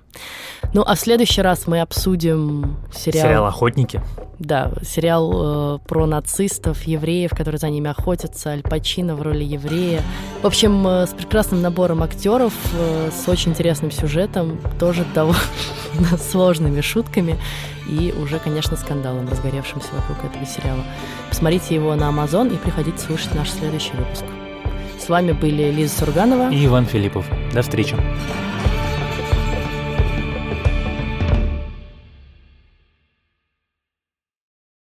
Ну, 0.73 0.83
а 0.85 0.95
в 0.95 0.99
следующий 0.99 1.41
раз 1.41 1.67
мы 1.67 1.81
обсудим 1.81 2.77
сериал... 2.93 3.27
Сериал 3.27 3.45
«Охотники». 3.45 4.01
Да, 4.39 4.71
сериал 4.83 5.75
э, 5.75 5.79
про 5.85 6.05
нацистов, 6.05 6.83
евреев, 6.83 7.31
которые 7.31 7.59
за 7.59 7.69
ними 7.69 7.89
охотятся, 7.89 8.51
Аль 8.51 8.61
Пачино 8.61 9.15
в 9.15 9.21
роли 9.21 9.43
еврея. 9.43 10.01
В 10.41 10.47
общем, 10.47 10.87
э, 10.87 11.07
с 11.07 11.09
прекрасным 11.09 11.61
набором 11.61 12.01
актеров, 12.03 12.53
э, 12.73 13.09
с 13.11 13.27
очень 13.27 13.51
интересным 13.51 13.91
сюжетом, 13.91 14.57
тоже 14.79 15.05
довольно 15.13 15.37
сложными 16.31 16.79
шутками 16.79 17.37
и 17.89 18.13
уже, 18.17 18.39
конечно, 18.39 18.77
скандалом, 18.77 19.27
разгоревшимся 19.29 19.89
вокруг 19.91 20.31
этого 20.31 20.45
сериала. 20.45 20.83
Посмотрите 21.27 21.75
его 21.75 21.93
на 21.95 22.09
Amazon 22.09 22.53
и 22.53 22.57
приходите 22.57 22.97
слушать 22.97 23.35
наш 23.35 23.49
следующий 23.49 23.93
выпуск. 23.97 24.23
С 24.97 25.09
вами 25.09 25.33
были 25.33 25.69
Лиза 25.71 25.97
Сурганова 25.97 26.49
и 26.51 26.65
Иван 26.65 26.85
Филиппов. 26.85 27.25
До 27.53 27.61
встречи. 27.61 27.97